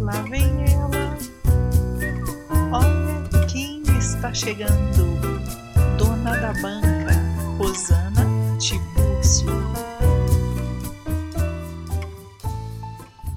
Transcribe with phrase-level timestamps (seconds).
[0.00, 0.42] lá vem
[0.72, 1.16] ela.
[2.72, 5.18] Olha quem está chegando.
[5.98, 7.14] Dona da banca,
[7.58, 8.24] Rosana
[8.58, 9.48] Tibúrcio.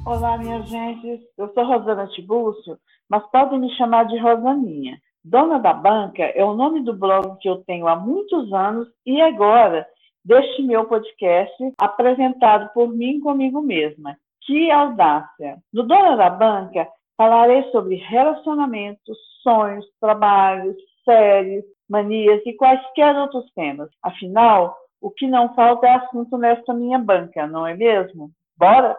[0.05, 1.21] Olá, minha gente.
[1.37, 2.77] Eu sou Rosana Tibúrcio,
[3.09, 4.99] mas podem me chamar de Rosaninha.
[5.23, 9.21] Dona da Banca é o nome do blog que eu tenho há muitos anos e
[9.21, 9.87] agora
[10.25, 14.17] deste meu podcast apresentado por mim comigo mesma.
[14.51, 15.59] Que audácia!
[15.71, 23.89] No Dona da Banca falarei sobre relacionamentos, sonhos, trabalhos, séries, manias e quaisquer outros temas.
[24.03, 28.29] Afinal, o que não falta é assunto nesta minha banca, não é mesmo?
[28.57, 28.97] Bora?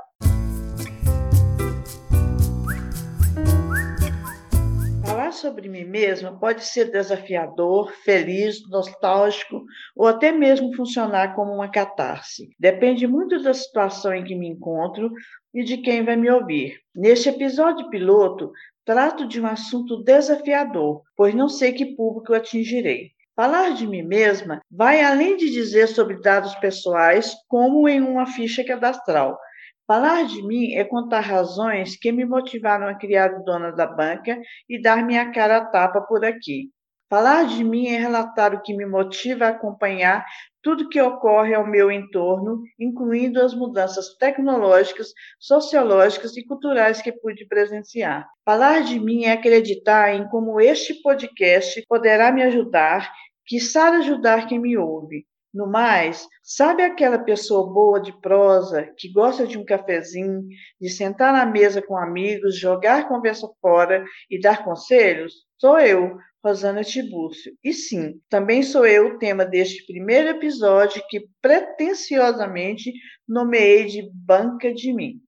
[5.05, 9.62] Falar sobre mim mesma pode ser desafiador, feliz, nostálgico
[9.95, 12.48] ou até mesmo funcionar como uma catarse.
[12.59, 15.12] Depende muito da situação em que me encontro
[15.55, 16.80] e de quem vai me ouvir.
[16.95, 18.52] Neste episódio piloto,
[18.84, 23.10] trato de um assunto desafiador, pois não sei que público atingirei.
[23.35, 28.62] Falar de mim mesma vai além de dizer sobre dados pessoais, como em uma ficha
[28.62, 29.38] cadastral.
[29.87, 34.38] Falar de mim é contar razões que me motivaram a criar o Dona da Banca
[34.68, 36.71] e dar minha cara a tapa por aqui.
[37.13, 40.24] Falar de mim é relatar o que me motiva a acompanhar
[40.63, 47.46] tudo que ocorre ao meu entorno, incluindo as mudanças tecnológicas, sociológicas e culturais que pude
[47.46, 48.27] presenciar.
[48.46, 53.13] Falar de mim é acreditar em como este podcast poderá me ajudar,
[53.46, 55.27] quiçá ajudar quem me ouve.
[55.53, 60.43] No mais, sabe aquela pessoa boa de prosa que gosta de um cafezinho,
[60.81, 65.34] de sentar na mesa com amigos, jogar conversa fora e dar conselhos?
[65.59, 67.53] Sou eu, Rosana Tibúrcio.
[67.62, 72.91] E sim, também sou eu o tema deste primeiro episódio que pretensiosamente
[73.28, 75.21] nomeei de Banca de Mim.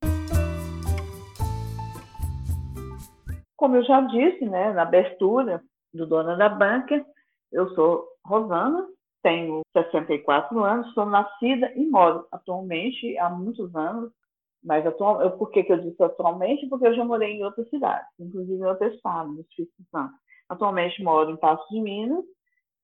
[3.55, 7.05] Como eu já disse, né, na abertura do Dona da Banca,
[7.53, 8.87] eu sou Rosana,
[9.25, 14.13] tenho 64 anos, sou nascida e moro atualmente há muitos anos,
[14.63, 16.69] mas atual, eu, por que, que eu disse atualmente?
[16.69, 20.13] Porque eu já morei em outras cidades, inclusive em outro estado, no Espírito Santo.
[20.49, 22.23] Atualmente moro em Passo de Minas,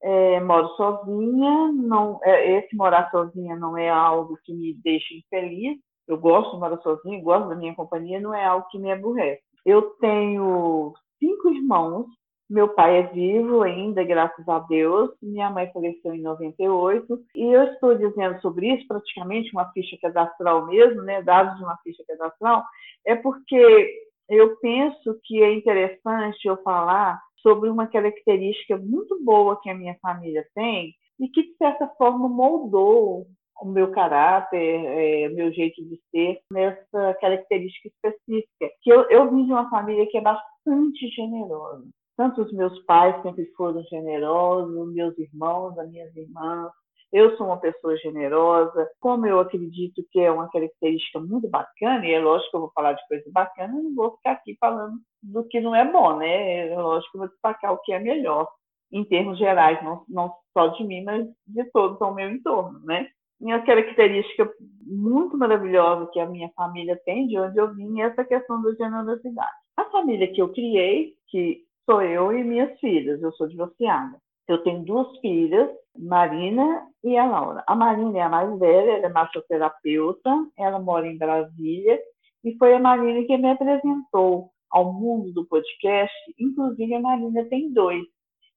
[0.03, 5.79] é, moro sozinha, não, é, esse morar sozinha não é algo que me deixa infeliz,
[6.09, 9.43] eu gosto de morar sozinha, gosto da minha companhia, não é algo que me aborrece.
[9.65, 12.07] Eu tenho cinco irmãos,
[12.51, 15.11] meu pai é vivo ainda, graças a Deus.
[15.23, 17.19] Minha mãe faleceu em 98.
[17.37, 21.23] E eu estou dizendo sobre isso, praticamente uma ficha cadastral mesmo, né?
[21.23, 22.65] Dados de uma ficha cadastral,
[23.07, 23.89] é porque
[24.29, 29.97] eu penso que é interessante eu falar sobre uma característica muito boa que a minha
[30.03, 33.27] família tem e que, de certa forma, moldou
[33.63, 38.71] o meu caráter, é, meu jeito de ser nessa característica específica.
[38.83, 41.87] Que eu, eu vim de uma família que é bastante generosa.
[42.21, 46.71] Tanto os meus pais sempre foram generosos, meus irmãos, as minhas irmãs.
[47.11, 52.13] Eu sou uma pessoa generosa, como eu acredito que é uma característica muito bacana, e
[52.13, 54.99] é lógico que eu vou falar de coisa bacana, eu não vou ficar aqui falando
[55.23, 56.69] do que não é bom, né?
[56.69, 58.47] É lógico que eu vou destacar o que é melhor,
[58.93, 63.09] em termos gerais, não, não só de mim, mas de todos ao meu entorno, né?
[63.41, 64.47] Minha característica
[64.83, 68.75] muito maravilhosa que a minha família tem, de onde eu vim, é essa questão da
[68.75, 69.57] generosidade.
[69.79, 73.21] A família que eu criei, que sou eu e minhas filhas.
[73.21, 74.17] Eu sou divorciada.
[74.47, 75.69] Eu tenho duas filhas,
[75.99, 77.65] Marina e a Laura.
[77.67, 82.01] A Marina é a mais velha, ela é massoterapeuta, ela mora em Brasília,
[82.45, 86.15] e foi a Marina que me apresentou ao mundo do podcast.
[86.39, 88.05] Inclusive, a Marina tem dois.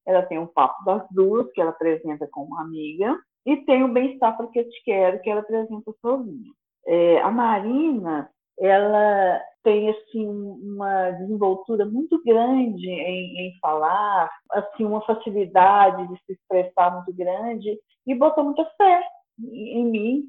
[0.06, 3.92] Ela tem o Papo das Duas, que ela apresenta com uma amiga, e tem o
[3.92, 6.52] Bem-Estar eu te quero, que ela apresenta sozinha.
[6.86, 8.30] É, a Marina,
[8.60, 16.34] ela tem assim uma desenvoltura muito grande em, em, falar, assim uma facilidade de se
[16.34, 19.04] expressar muito grande e botou muita fé
[19.42, 20.24] em, mim.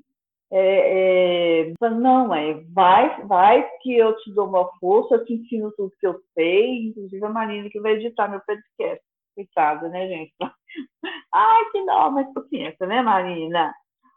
[0.53, 5.73] É, é, não, é, vai, vai que eu te dou uma força, eu te ensino
[5.77, 9.05] tudo que eu sei, inclusive a Marina que vai editar meu podcast.
[9.35, 10.33] Coitada, né, gente?
[11.35, 13.75] Ai, que dó, mas paciência, né, Marina?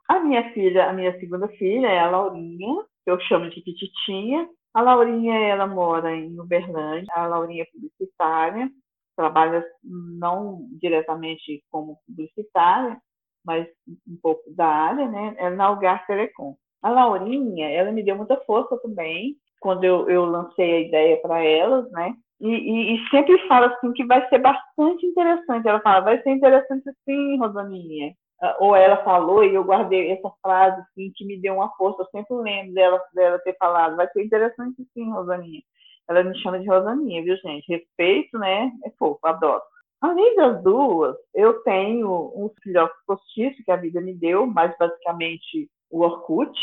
[0.08, 4.48] A minha filha, a minha segunda filha é a Laurinha, que eu chamo de Pititinha.
[4.78, 7.12] A Laurinha, ela mora em Uberlândia.
[7.16, 8.70] A Laurinha é publicitária,
[9.16, 12.96] trabalha não diretamente como publicitária,
[13.44, 13.68] mas
[14.08, 15.34] um pouco da área, né?
[15.40, 16.56] É na Algar Telecom.
[16.84, 21.44] A Laurinha, ela me deu muita força também, quando eu, eu lancei a ideia para
[21.44, 22.14] elas, né?
[22.40, 25.68] E, e, e, sempre fala assim que vai ser bastante interessante.
[25.68, 28.14] Ela fala, vai ser interessante sim, Rosaninha.
[28.42, 32.04] Ah, ou ela falou e eu guardei essa frase assim, que me deu uma força,
[32.04, 35.62] eu sempre lembro dela, dela ter falado, vai ser interessante sim, Rosaninha.
[36.08, 37.68] Ela me chama de Rosaninha, viu, gente?
[37.68, 38.72] Respeito, né?
[38.86, 39.62] É fofo, adoro.
[40.00, 45.70] Além das duas, eu tenho um filhote postiço que a vida me deu, mas basicamente
[45.90, 46.54] o Orkut,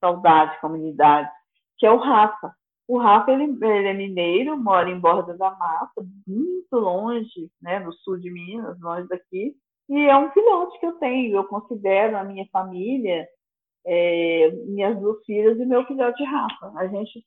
[0.00, 1.28] saudade, comunidade,
[1.78, 2.54] que é o Rafa.
[2.86, 7.92] O Rafa, ele, ele, é mineiro, mora em Borda da Mata, muito longe, né, no
[7.92, 9.56] sul de Minas, longe daqui,
[9.88, 13.26] e é um filhote que eu tenho, eu considero a minha família,
[13.86, 16.72] é, minhas duas filhas e meu filhote Rafa.
[16.76, 17.24] A gente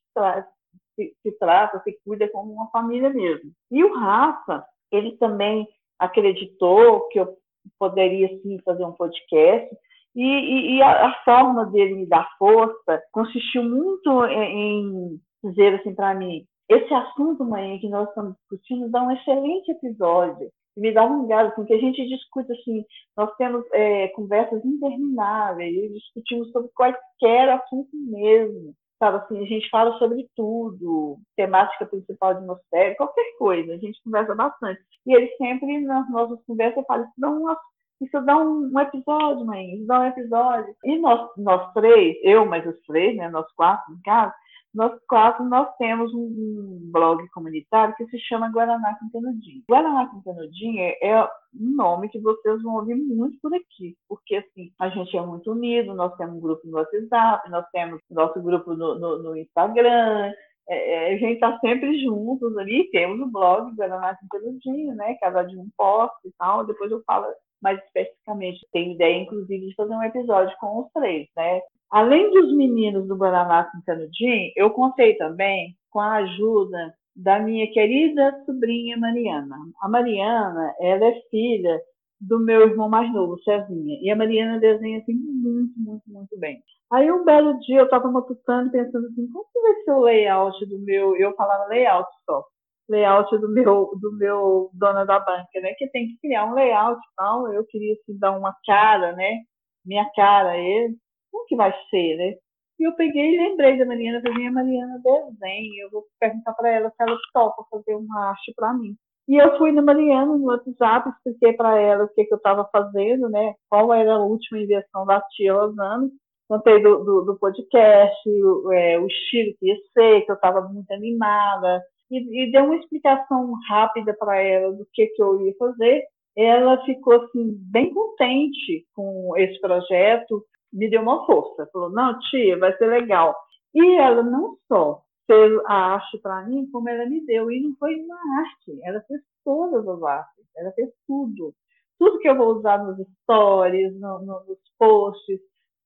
[0.96, 3.52] se, se trata, se cuida como uma família mesmo.
[3.72, 5.68] E o Rafa, ele também
[6.00, 7.38] acreditou que eu
[7.78, 9.76] poderia sim fazer um podcast,
[10.16, 15.76] e, e, e a, a, forma dele me dar força consistiu muito em, em dizer
[15.76, 20.50] assim para mim: esse assunto, mãe, que nós estamos discutindo, dá um excelente episódio.
[20.78, 22.86] Me dá um gado, assim, que a gente discute assim,
[23.16, 29.98] nós temos é, conversas intermináveis, discutimos sobre qualquer assunto mesmo sabe assim, a gente fala
[29.98, 34.82] sobre tudo, temática principal de uma série, qualquer coisa, a gente conversa bastante.
[35.06, 37.58] E ele sempre, nas nossas conversas, fala, isso dá, uma,
[38.02, 40.76] isso dá um, um, episódio, mãe, isso dá um episódio.
[40.84, 44.34] E nós, nós três, eu mais os três, né, nós quatro em casa,
[44.78, 49.64] nós quatro, nós temos um, um, blog comunitário que se chama Guaraná com Canudinho.
[49.68, 54.36] Guaraná com Canudinho é, é um nome que vocês vão ouvir muito por aqui, porque
[54.36, 58.40] assim, a gente é muito unido, nós temos um grupo no WhatsApp, nós temos nosso
[58.40, 60.32] grupo no, no, no Instagram,
[60.70, 65.16] é, é a gente está sempre juntos ali, temos o blog Guaraná com Canudinho, né,
[65.20, 67.26] cada de um post e tal, depois eu falo
[67.62, 68.68] mais especificamente.
[68.72, 71.62] Tenho ideia, inclusive, de fazer um episódio com os três, né?
[71.90, 77.72] Além dos meninos do Guaraná com Canudinho, eu contei também com a ajuda da minha
[77.72, 79.56] querida sobrinha Mariana.
[79.82, 81.82] A Mariana, ela é filha
[82.20, 83.98] do meu irmão mais novo, Cezinha.
[84.02, 86.62] E a Mariana desenha assim muito, muito, muito bem.
[86.92, 90.66] Aí um belo dia eu estava matutando pensando assim, como que vai ser o layout
[90.66, 92.44] do meu, eu falava layout só,
[92.90, 95.74] layout do meu, do meu dona da banca, né?
[95.78, 97.52] Que tem que criar um layout e tal.
[97.54, 99.42] Eu queria assim, dar uma cara, né?
[99.86, 100.96] Minha cara ele
[101.32, 102.36] como que vai ser, né?
[102.80, 106.70] E eu peguei e lembrei da Mariana, falei, a Mariana desenha, eu vou perguntar para
[106.70, 108.96] ela se ela topa fazer uma arte para mim.
[109.28, 112.70] E eu fui na Mariana no WhatsApp, expliquei para ela o que, que eu estava
[112.72, 113.56] fazendo, né?
[113.70, 116.10] Qual era a última invenção da tia Rosana.
[116.48, 120.62] Contei do, do, do podcast, o, é, o estilo que ia ser, que eu estava
[120.62, 121.84] muito animada.
[122.10, 126.04] E, e dei uma explicação rápida para ela do que, que eu ia fazer.
[126.36, 131.68] Ela ficou assim bem contente com esse projeto, me deu uma força.
[131.74, 133.36] Falou, não, tia, vai ser legal.
[133.74, 137.52] E ela não só fez a arte para mim, como ela me deu.
[137.52, 141.54] E não foi uma arte, ela fez todas as artes, ela fez tudo.
[142.00, 145.40] Tudo que eu vou usar nos stories, no, no, nos posts,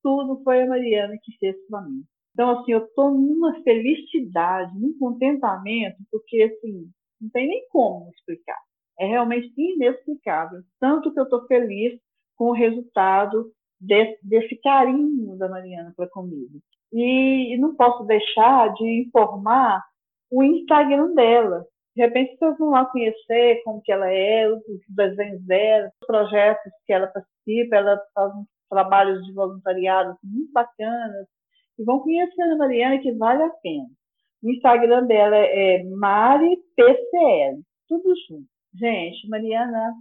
[0.03, 2.03] tudo foi a Mariana que fez para mim.
[2.33, 6.89] Então, assim, eu estou numa felicidade, num contentamento, porque, assim,
[7.19, 8.57] não tem nem como explicar.
[8.99, 10.61] É realmente inexplicável.
[10.79, 11.99] Tanto que eu estou feliz
[12.35, 16.59] com o resultado desse, desse carinho da Mariana para comigo.
[16.93, 19.83] E, e, não posso deixar de informar
[20.29, 21.65] o Instagram dela.
[21.95, 26.71] De repente, vocês vão lá conhecer como que ela é, os desenhos dela, os projetos
[26.85, 31.27] que ela participa, ela faz uns trabalhos de voluntariado muito bacanas,
[31.83, 33.87] vão conhecer a Mariana, que vale a pena.
[34.43, 38.47] O Instagram dela é MariPCL, tudo junto.
[38.73, 39.93] Gente, Mariana,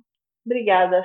[0.47, 1.05] obrigada,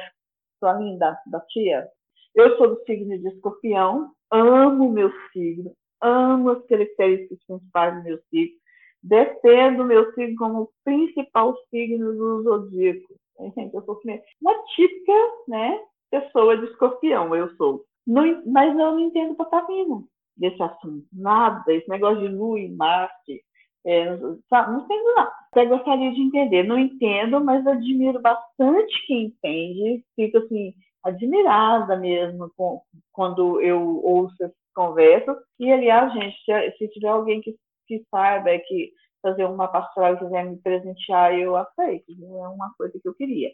[0.59, 1.87] sua linda da tia.
[2.33, 8.19] Eu sou do signo de escorpião, amo meu signo, amo as características principais do meu
[8.29, 8.55] signo,
[9.03, 13.15] defendo o meu signo como o principal signo do zodíaco.
[13.55, 13.99] Gente, eu sou
[14.41, 15.13] uma típica
[15.47, 15.79] né,
[16.09, 17.85] pessoa de escorpião, eu sou.
[18.07, 19.35] Mas eu não entendo
[19.67, 23.43] vindo desse assunto, nada, esse negócio de lua e Marte,
[23.85, 25.31] é, não entendo nada.
[25.51, 30.73] Até gostaria de entender, não entendo, mas admiro bastante quem entende, fico assim,
[31.03, 32.81] admirada mesmo com,
[33.13, 35.37] quando eu ouço essas conversas.
[35.59, 37.55] E, aliás, gente, se, se tiver alguém que,
[37.87, 42.11] que saiba que fazer uma pastoral e quiser me presentear, eu aceito.
[42.11, 43.51] É uma coisa que eu queria.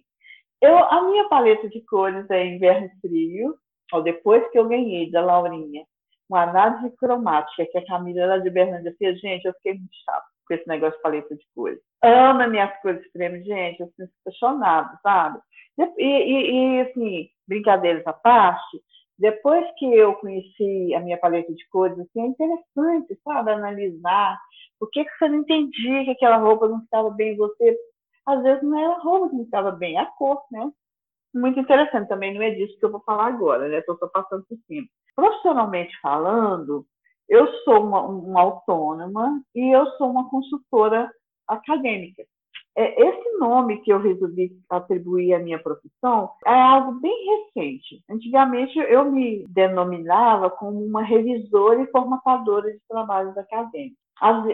[0.61, 3.55] Eu, a minha paleta de cores é inverno frio,
[3.93, 5.83] ó, depois que eu ganhei da Laurinha
[6.31, 10.25] uma análise cromática que a Camila lá de Berlândia fez, gente, eu fiquei muito chato
[10.47, 11.79] com esse negócio de paleta de cores.
[12.01, 15.39] Ama minhas cores extremas, gente, eu fico apaixonada, sabe?
[15.97, 18.81] E, e, e, assim, brincadeiras à parte,
[19.17, 24.39] depois que eu conheci a minha paleta de cores, assim, é interessante, sabe, analisar
[24.79, 27.77] por que, que você não entendia que aquela roupa não estava bem em você.
[28.25, 30.71] Às vezes não era a roupa que não estava bem, é a cor, né?
[31.33, 33.77] Muito interessante também, não é disso que eu vou falar agora, né?
[33.77, 34.87] Estou só passando por cima.
[35.15, 36.85] Profissionalmente falando,
[37.27, 41.11] eu sou uma, uma autônoma e eu sou uma consultora
[41.47, 42.23] acadêmica.
[42.75, 48.01] É, esse nome que eu resolvi atribuir à minha profissão é algo bem recente.
[48.09, 53.97] Antigamente eu me denominava como uma revisora e formatadora de trabalhos acadêmicos.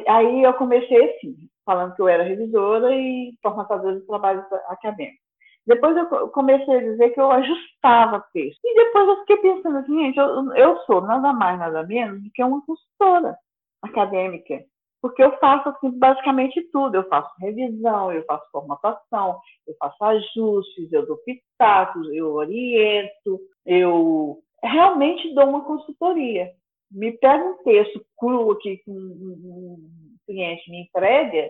[0.07, 1.35] Aí eu comecei assim,
[1.65, 5.26] falando que eu era revisora e formatadora de trabalhos acadêmicos.
[5.67, 8.59] Depois eu comecei a dizer que eu ajustava texto.
[8.63, 12.31] E depois eu fiquei pensando assim, gente, eu, eu sou nada mais, nada menos do
[12.31, 13.38] que uma consultora
[13.83, 14.63] acadêmica
[15.01, 16.95] porque eu faço assim, basicamente tudo.
[16.95, 24.39] Eu faço revisão, eu faço formatação, eu faço ajustes, eu dou pitacos, eu oriento, eu
[24.63, 26.51] realmente dou uma consultoria.
[26.91, 29.89] Me pega um texto cru aqui que um,
[30.25, 31.50] cliente me entrega,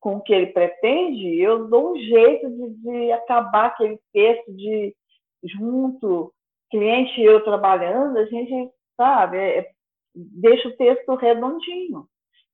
[0.00, 4.94] com o que ele pretende, eu dou um jeito de, de acabar aquele texto de
[5.42, 6.32] junto,
[6.70, 9.70] cliente e eu trabalhando, a gente, sabe, é, é
[10.14, 12.06] deixa o texto redondinho.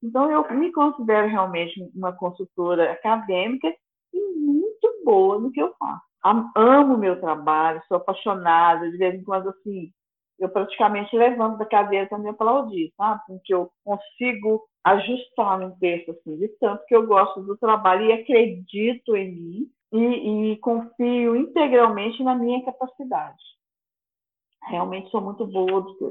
[0.02, 3.74] Então, eu me considero realmente uma consultora acadêmica
[4.12, 6.02] e muito boa no que eu faço.
[6.54, 9.90] Amo meu trabalho, sou apaixonada, de vez em quando, assim,
[10.38, 13.20] eu praticamente levanto da cadeira me aplaudir, sabe?
[13.26, 18.12] Porque eu consigo ajustar um texto, assim, de tanto que eu gosto do trabalho e
[18.12, 23.42] acredito em mim e, e confio integralmente na minha capacidade.
[24.68, 26.04] Realmente sou muito boa do que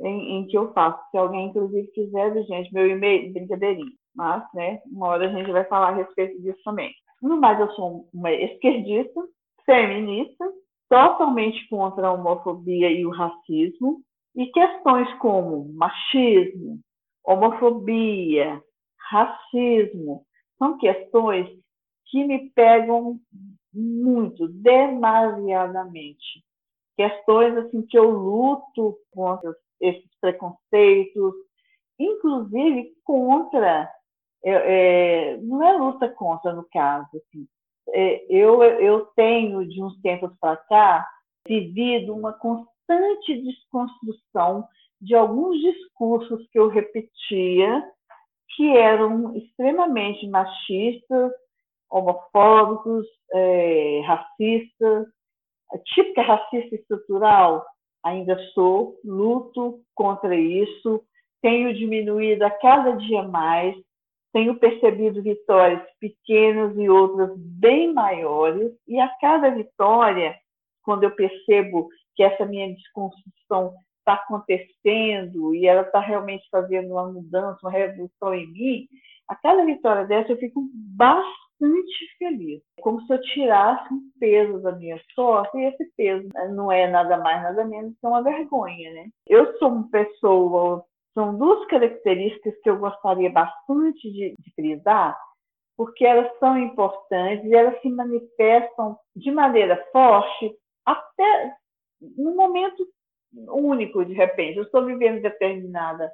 [0.00, 0.98] em, em, que eu faço.
[1.10, 3.92] Se alguém, inclusive, quiser, gente, meu e-mail, brincadeirinha.
[4.14, 6.92] Mas, né, uma hora a gente vai falar a respeito disso também.
[7.22, 9.20] No mais, eu sou uma esquerdista,
[9.64, 10.44] feminista,
[10.88, 14.00] totalmente contra a homofobia e o racismo,
[14.34, 16.78] e questões como machismo,
[17.26, 18.62] homofobia,
[19.10, 20.24] racismo,
[20.58, 21.48] são questões
[22.06, 23.18] que me pegam
[23.74, 26.44] muito, demasiadamente.
[26.96, 31.34] Questões assim que eu luto contra esses preconceitos,
[31.98, 33.90] inclusive contra,
[34.42, 34.52] é,
[35.32, 37.46] é, não é luta contra no caso, assim,
[37.88, 41.06] é, eu, eu tenho de uns tempos para cá
[41.46, 44.66] vivido uma constante desconstrução
[45.00, 47.84] de alguns discursos que eu repetia
[48.56, 51.32] que eram extremamente machistas,
[51.90, 55.06] homofóbicos, é, racistas,
[55.84, 57.64] típica racista estrutural,
[58.02, 61.02] ainda sou, luto contra isso,
[61.42, 63.76] tenho diminuído a cada dia mais,
[64.32, 70.34] tenho percebido vitórias pequenas e outras bem maiores, e a cada vitória,
[70.82, 73.74] quando eu percebo que essa minha desconstrução
[74.06, 78.88] está acontecendo e ela está realmente fazendo uma mudança, uma revolução em mim,
[79.28, 82.62] a cada vitória dessa eu fico bastante feliz.
[82.80, 87.18] Como se eu tirasse um peso da minha sorte, e esse peso não é nada
[87.18, 89.08] mais, nada menos que uma vergonha, né?
[89.26, 95.18] Eu sou uma pessoa, são duas características que eu gostaria bastante de, de frisar,
[95.76, 100.54] porque elas são importantes e elas se manifestam de maneira forte
[100.86, 101.56] até
[102.00, 102.86] no momento
[103.48, 104.58] único, de repente.
[104.58, 106.10] Eu estou vivendo determinada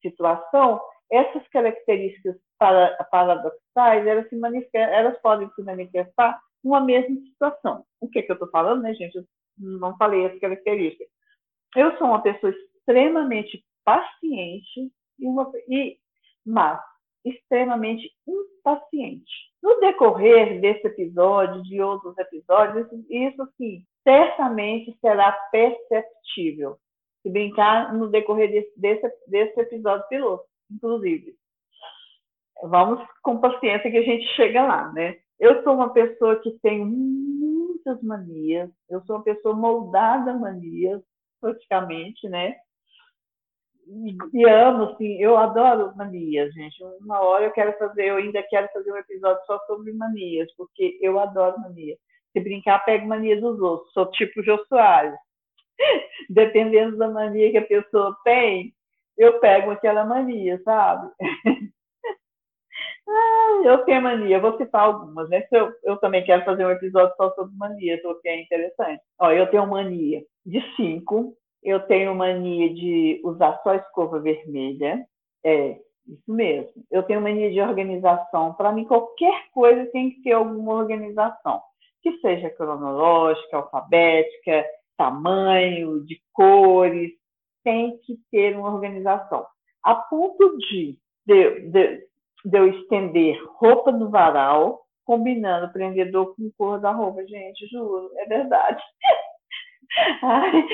[0.00, 0.80] situação,
[1.10, 4.38] essas características paradoxais, elas, se
[4.74, 7.84] elas podem se manifestar numa mesma situação.
[8.00, 9.16] O que, é que eu estou falando, né, gente?
[9.16, 9.24] Eu
[9.58, 11.08] não falei as características.
[11.76, 15.98] Eu sou uma pessoa extremamente paciente, e uma, e,
[16.44, 16.80] mas
[17.24, 19.50] extremamente impaciente.
[19.62, 26.78] No decorrer desse episódio, de outros episódios, isso, sim, certamente será perceptível.
[27.22, 31.38] Se brincar no decorrer desse, desse, desse episódio piloto, inclusive
[32.62, 35.16] vamos com paciência que a gente chega lá, né?
[35.38, 41.02] Eu sou uma pessoa que tem muitas manias, eu sou uma pessoa moldada a manias,
[41.40, 42.56] praticamente, né?
[44.32, 46.76] E, amo, assim, eu adoro manias, gente.
[47.00, 50.98] Uma hora eu quero fazer, eu ainda quero fazer um episódio só sobre manias, porque
[51.00, 51.98] eu adoro manias.
[52.32, 53.92] Se brincar, pego mania dos outros.
[53.92, 55.18] Sou tipo Jô Soares.
[56.30, 58.74] Dependendo da mania que a pessoa tem,
[59.16, 61.10] eu pego aquela mania, sabe?
[63.08, 65.42] Ah, eu tenho mania, vou citar algumas, né?
[65.50, 69.02] Eu, eu também quero fazer um episódio só sobre manias, porque é interessante.
[69.18, 75.04] Ó, eu tenho mania de cinco, eu tenho mania de usar só escova vermelha.
[75.44, 76.84] É, isso mesmo.
[76.90, 78.54] Eu tenho mania de organização.
[78.54, 81.60] Para mim, qualquer coisa tem que ter alguma organização,
[82.02, 84.64] que seja cronológica, alfabética,
[84.96, 87.12] tamanho, de cores,
[87.64, 89.46] tem que ter uma organização.
[89.82, 92.10] A ponto de, de, de
[92.44, 98.26] de eu estender roupa no varal, combinando prendedor com cor da roupa, gente, juro, é
[98.26, 98.82] verdade.
[100.22, 100.64] ai,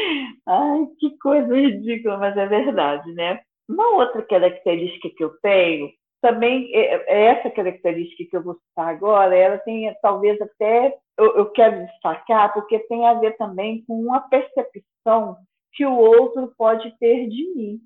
[0.46, 3.40] ai, que coisa ridícula, mas é verdade, né?
[3.68, 5.90] Uma outra característica que eu tenho
[6.26, 11.50] também é, essa característica que eu vou citar agora, ela tem talvez até eu, eu
[11.52, 15.36] quero destacar porque tem a ver também com uma percepção
[15.72, 17.80] que o outro pode ter de mim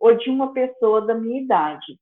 [0.00, 1.96] ou de uma pessoa da minha idade.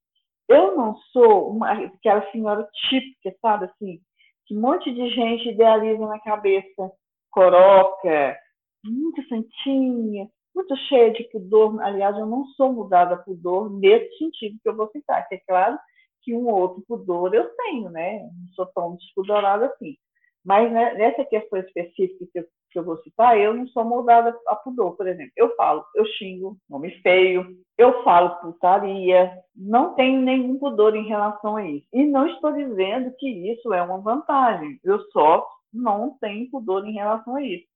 [0.48, 4.00] Eu não sou uma, aquela senhora típica, sabe assim,
[4.46, 6.90] que um monte de gente idealiza na cabeça,
[7.30, 8.38] coroca,
[8.82, 11.80] muito santinha, muito cheia de pudor.
[11.82, 15.40] Aliás, eu não sou mudada a pudor nesse sentido que eu vou citar, que é
[15.46, 15.78] claro
[16.22, 18.20] que um outro pudor eu tenho, né?
[18.22, 19.96] Não sou tão despudorada assim.
[20.44, 24.36] Mas né, nessa questão específica que eu, que eu, vou citar, eu não sou moldada
[24.48, 25.32] a pudor, por exemplo.
[25.36, 31.56] Eu falo, eu xingo, nome feio, eu falo putaria, não tenho nenhum pudor em relação
[31.56, 31.86] a isso.
[31.92, 34.80] E não estou dizendo que isso é uma vantagem.
[34.82, 37.66] Eu só não tenho pudor em relação a isso.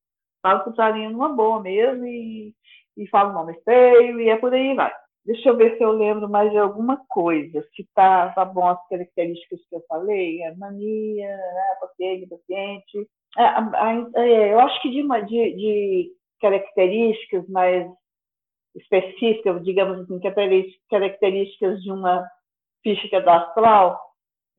[0.42, 2.54] Falo putaria numa boa mesmo e,
[2.96, 4.92] e falo nome feio e é por aí vai.
[5.24, 7.60] Deixa eu ver se eu lembro mais de alguma coisa.
[7.74, 13.08] Se tá, tá bom as características que eu falei, a mania, né, paciente, paciente.
[13.36, 17.90] É, é, eu acho que de, de, de características mais
[18.76, 20.20] específicas, digamos assim,
[20.88, 22.24] características de uma
[22.84, 24.00] ficha cadastral,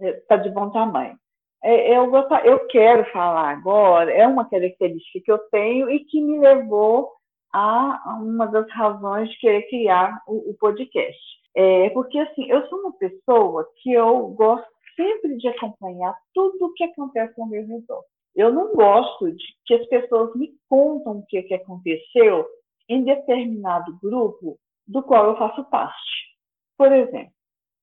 [0.01, 1.17] está é, de bom tamanho.
[1.63, 2.12] É, eu,
[2.44, 7.16] eu quero falar agora, é uma característica que eu tenho e que me levou
[7.57, 11.19] a uma das razões de querer criar o, o podcast.
[11.55, 16.73] É, porque, assim, eu sou uma pessoa que eu gosto sempre de acompanhar tudo o
[16.73, 18.03] que acontece ao meu redor.
[18.35, 22.47] Eu não gosto de que as pessoas me contam o que, que aconteceu
[22.87, 26.35] em determinado grupo do qual eu faço parte.
[26.77, 27.31] Por exemplo,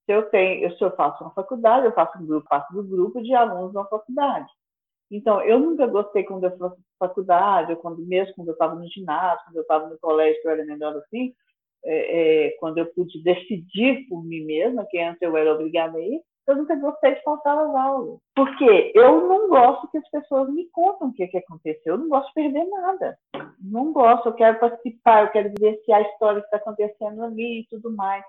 [0.05, 3.21] se eu tenho, se eu faço uma faculdade, eu faço um grupo, faço um grupo
[3.21, 4.49] de alunos da faculdade.
[5.11, 6.69] Então, eu nunca gostei quando eu fui
[6.99, 10.47] faculdade, ou quando, mesmo quando eu estava no ginásio, quando eu estava no colégio, que
[10.47, 11.33] eu era melhor assim,
[11.83, 16.01] é, é, quando eu pude decidir por mim mesma, que antes eu era obrigada a
[16.01, 18.19] ir, eu nunca gostei de faltar às aulas.
[18.35, 21.93] Porque eu não gosto que as pessoas me contam o que, que aconteceu.
[21.93, 23.17] Eu não gosto de perder nada.
[23.59, 27.67] Não gosto, eu quero participar, eu quero vivenciar a história que está acontecendo ali e
[27.67, 28.23] tudo mais.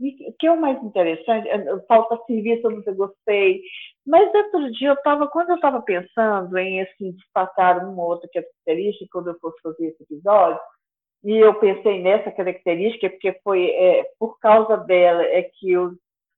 [0.00, 1.48] E o que é o mais interessante,
[1.88, 3.62] falta serviço, eu nunca gostei.
[4.06, 8.28] Mas outro dia, eu tava, quando eu estava pensando em assim, destacar uma ou outra
[8.32, 10.60] característica, quando eu fosse fazer esse episódio,
[11.24, 15.92] e eu pensei nessa característica, porque foi é, por causa dela é que eu,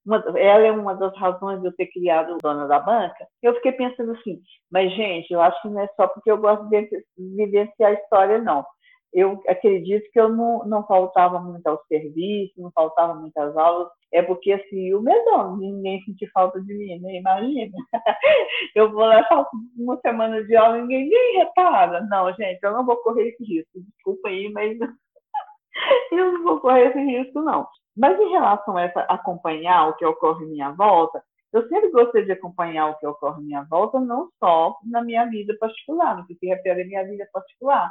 [0.07, 3.73] uma, ela é uma das razões de eu ter criado Dona da Banca, eu fiquei
[3.73, 7.91] pensando assim, mas gente, eu acho que não é só porque eu gosto de vivenciar
[7.91, 8.65] a história, não
[9.13, 14.23] eu acredito que eu não, não faltava muito ao serviço, não faltava muitas aulas, é
[14.23, 17.17] porque assim, o medão, ninguém sentir falta de mim, né?
[17.17, 17.77] Imagina.
[18.75, 22.07] Eu vou lá, falta uma semana de aula, ninguém nem repara.
[22.09, 23.71] Não, gente, eu não vou correr esse risco.
[23.75, 24.79] Desculpa aí, mas
[26.13, 27.67] eu não vou correr esse risco, não.
[27.97, 32.25] Mas em relação a essa, acompanhar o que ocorre em minha volta, eu sempre gostei
[32.25, 36.27] de acompanhar o que ocorre em minha volta, não só na minha vida particular, no
[36.27, 37.91] que se refere à minha vida particular,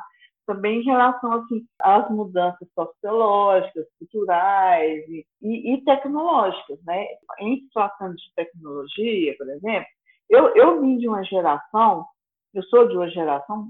[0.50, 6.84] também em relação assim, às mudanças sociológicas, culturais e, e, tecnológicas.
[6.86, 7.06] Né?
[7.40, 9.88] Em situação de tecnologia, por exemplo,
[10.28, 12.04] eu, eu vim de uma geração,
[12.52, 13.70] eu sou de uma geração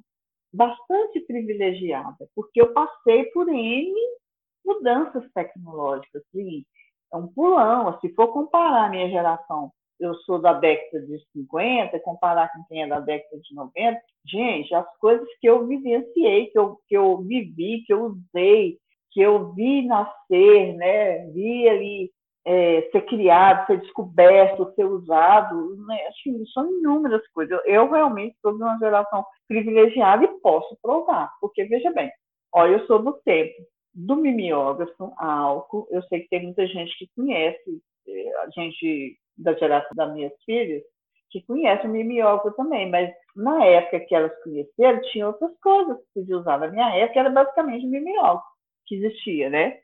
[0.54, 3.94] bastante privilegiada, porque eu passei por N
[4.66, 6.24] mudanças tecnológicas.
[6.34, 6.64] Assim,
[7.12, 8.00] é um pulão.
[8.00, 12.84] Se for comparar a minha geração eu sou da década de 50, comparar com quem
[12.84, 17.18] é da década de 90, gente, as coisas que eu vivenciei, que eu, que eu
[17.18, 18.78] vivi, que eu usei,
[19.12, 22.12] que eu vi nascer, né, vi ali
[22.46, 27.60] é, ser criado, ser descoberto, ser usado, né, que são inúmeras coisas.
[27.66, 32.12] Eu, realmente sou de uma geração privilegiada e posso provar, porque veja bem,
[32.54, 33.54] olha, eu sou do tempo
[33.94, 39.54] do mimeógrafo, álcool, eu sei que tem muita gente que conhece, é, a gente da
[39.54, 40.84] geração das minhas filhas
[41.30, 46.22] que conhecem o mimeógrafo também, mas na época que elas conheceram, tinha outras coisas que
[46.22, 46.60] podia usar.
[46.60, 48.48] Na minha época, era basicamente o mimeógrafo
[48.88, 49.80] que existia, né?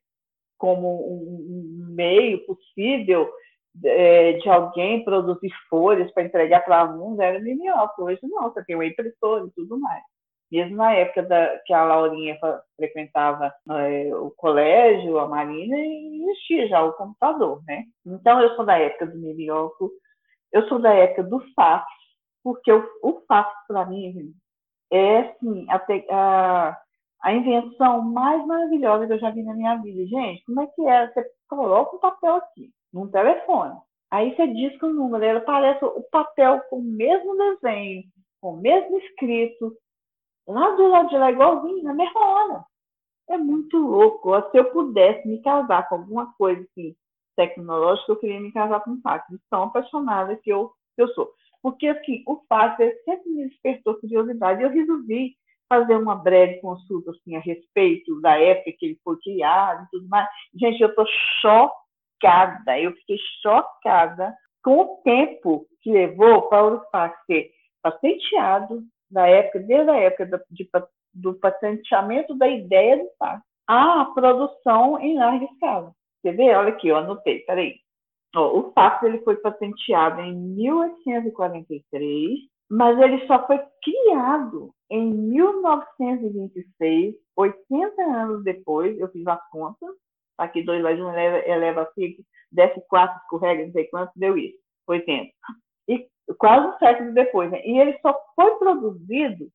[0.58, 3.32] Como um, meio possível
[3.84, 8.04] é, de alguém produzir folhas para entregar para alunos, era o mimeógrafo.
[8.04, 10.04] Hoje não, você tem o impressor e tudo mais.
[10.52, 12.38] Mesmo na época da, que a Laurinha
[12.76, 17.84] frequentava é, o colégio, a Marina, existia já o computador, né?
[18.06, 19.92] Então, eu sou da época do mimeógrafo,
[20.52, 21.86] eu sou da época do fax,
[22.44, 24.34] porque o, o fax, para mim,
[24.92, 26.78] é, assim, a, a,
[27.24, 30.06] a, invenção mais maravilhosa que eu já vi na minha vida.
[30.06, 31.08] Gente, como é que é?
[31.08, 33.76] Você coloca um papel aqui, num telefone,
[34.12, 38.04] aí você diz que o número, ele aparece o papel com o mesmo desenho,
[38.40, 39.76] com o mesmo escrito,
[40.48, 42.66] lá do lado de lá, igualzinho, na mesma hora.
[43.30, 44.32] É muito louco.
[44.52, 46.96] Se eu pudesse me casar com alguma coisa assim,
[47.36, 51.32] tecnológico, eu queria me casar com o fax, tão apaixonada que eu, que eu sou.
[51.62, 54.62] Porque, assim, o fax sempre me despertou curiosidade.
[54.62, 55.36] Eu resolvi
[55.68, 60.08] fazer uma breve consulta, assim, a respeito da época que ele foi criado e tudo
[60.08, 60.30] mais.
[60.54, 61.06] Gente, eu estou
[61.42, 68.84] chocada, eu fiquei chocada com o tempo que levou para o fax ser patenteado,
[69.16, 70.70] da época, desde a época do, de,
[71.14, 75.94] do patenteamento da ideia do fax, à produção em larga escala.
[76.22, 76.54] Quer ver?
[76.56, 77.78] Olha aqui, eu anotei, peraí.
[78.36, 87.16] Ó, o fax ele foi patenteado em 1843, mas ele só foi criado em 1926,
[87.38, 89.96] 80 anos depois, eu fiz as contas,
[90.38, 94.58] aqui 2 mais 1 eleva, eleva 5, desce 4, escorrega, não sei quanto, deu isso,
[94.88, 95.32] 80.
[95.88, 96.06] E
[96.38, 97.52] quase um século depois.
[97.52, 97.62] Né?
[97.66, 99.48] E ele só foi produzido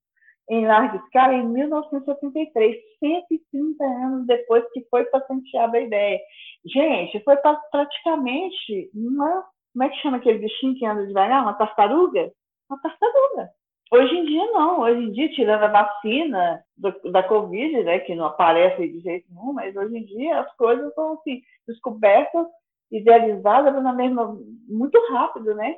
[0.51, 6.19] em larga escala em 1973, 130 anos depois que foi patenteada a ideia.
[6.67, 7.37] Gente, foi
[7.71, 9.45] praticamente uma.
[9.73, 11.43] Como é que chama aquele bichinho que anda devagar?
[11.43, 12.33] Uma tartaruga?
[12.69, 13.51] Uma tartaruga.
[13.93, 14.81] Hoje em dia, não.
[14.81, 19.27] Hoje em dia, tirando a vacina do, da Covid, né, que não aparece de jeito
[19.31, 22.47] nenhum, mas hoje em dia as coisas são assim, descobertas,
[22.91, 24.37] idealizadas na mesma,
[24.69, 25.77] muito rápido, né?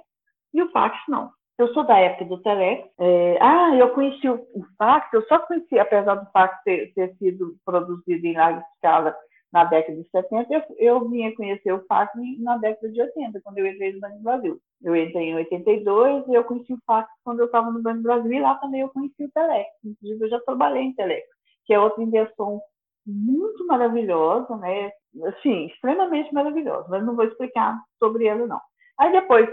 [0.54, 1.30] E o fax, não.
[1.58, 2.88] Eu sou da época do Telex.
[2.98, 7.14] É, ah, eu conheci o, o, fax, eu só conheci, apesar do fax ter, ter
[7.16, 9.16] sido produzido em larga escala
[9.52, 13.58] na década de 70, eu, eu vinha conhecer o fax na década de 80, quando
[13.58, 14.60] eu entrei no Banco do Brasil.
[14.82, 18.02] Eu entrei em 82 e eu conheci o fax quando eu estava no Banco do
[18.02, 19.68] Brasil e lá também eu conheci o Telex.
[19.84, 21.26] Inclusive, eu já trabalhei em Telex,
[21.66, 22.62] que é outra invenção
[23.06, 24.90] muito maravilhosa, né?
[25.26, 28.60] Assim, extremamente maravilhosa, mas não vou explicar sobre ela, não.
[28.98, 29.48] Aí depois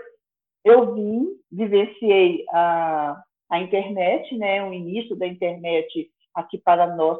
[0.64, 7.20] eu vim, vivenciei a, a internet, né, o início da internet aqui para nós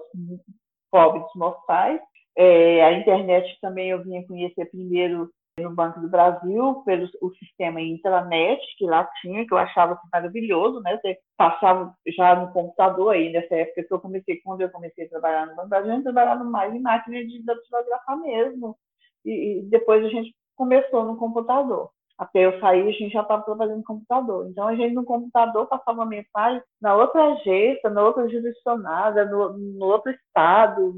[0.92, 2.00] pobres mortais.
[2.38, 7.82] É, a internet também eu vinha conhecer primeiro no Banco do Brasil, pelo o sistema
[7.82, 10.98] intranet que lá tinha, que eu achava assim, maravilhoso, né?
[10.98, 15.10] Você passava já no computador aí, nessa época que eu comecei, quando eu comecei a
[15.10, 18.78] trabalhar no Banco do Brasil, eu trabalhava mais em máquina de datilografar mesmo.
[19.26, 21.90] E, e depois a gente começou no computador.
[22.20, 24.48] Até eu sair, a gente já estava trabalhando no computador.
[24.50, 29.86] Então, a gente no computador passava mensagem na outra agência, na outra jurisdicionada, no, no
[29.86, 30.94] outro estado.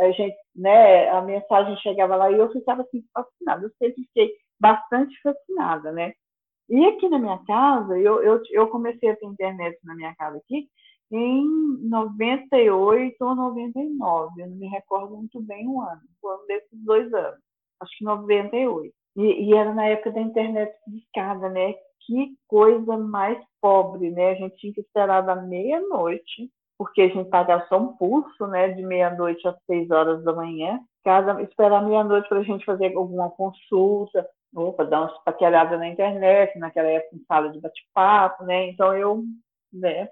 [0.00, 3.66] A gente, né, a mensagem chegava lá e eu ficava assim, fascinada.
[3.66, 6.12] Eu sempre fiquei bastante fascinada, né?
[6.68, 10.38] E aqui na minha casa, eu, eu, eu comecei a ter internet na minha casa
[10.38, 10.68] aqui
[11.10, 16.84] em 98 ou 99, eu não me recordo muito bem o ano, o ano desses
[16.84, 17.40] dois anos,
[17.80, 18.94] acho que 98.
[19.18, 21.74] E, e, era na época da internet discada, né?
[22.06, 24.30] Que coisa mais pobre, né?
[24.30, 28.68] A gente tinha que esperar da meia-noite, porque a gente pagava só um pulso, né?
[28.68, 30.78] De meia-noite às seis horas da manhã.
[31.04, 36.56] Cada, esperar meia-noite para a gente fazer alguma consulta, opa, dar uma paquerada na internet,
[36.56, 38.68] naquela época em sala de bate-papo, né?
[38.68, 39.24] Então eu,
[39.72, 40.08] né?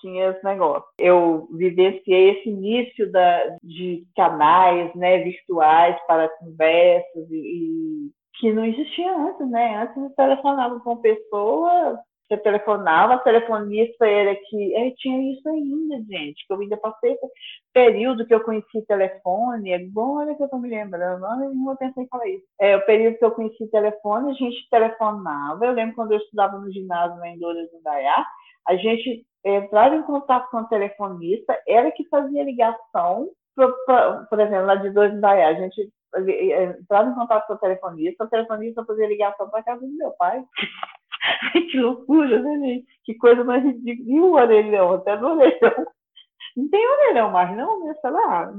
[0.00, 0.88] Tinha esse negócio.
[0.98, 8.64] Eu vivenciei esse início da, de canais né, virtuais para conversas e, e que não
[8.64, 9.82] existia antes, né?
[9.82, 15.96] Antes você telefonava com pessoas, você telefonava, a telefonista era que é, tinha isso ainda,
[16.08, 17.16] gente, que eu ainda passei
[17.72, 22.02] período que eu conheci telefone, agora que eu estou me lembrando, eu não vou pensar
[22.02, 22.44] em falar isso.
[22.60, 26.58] É, o período que eu conheci telefone, a gente telefonava, eu lembro quando eu estudava
[26.58, 28.24] no ginásio na Indora do Dayá,
[28.66, 29.24] a gente
[29.56, 33.74] entrava em contato com o telefonista, era que fazia ligação, pro,
[34.28, 38.28] por exemplo, lá de dois Dayá, a gente entrava em contato com o telefonista, o
[38.28, 40.42] telefonista fazia ligação para casa do meu pai.
[41.70, 42.86] que loucura, né, gente?
[43.04, 44.08] Que coisa mais ridícula.
[44.08, 45.86] E o orelhão, até do orelhão.
[46.56, 47.94] Não tem orelhão mais, não, né?
[48.00, 48.52] Sei lá.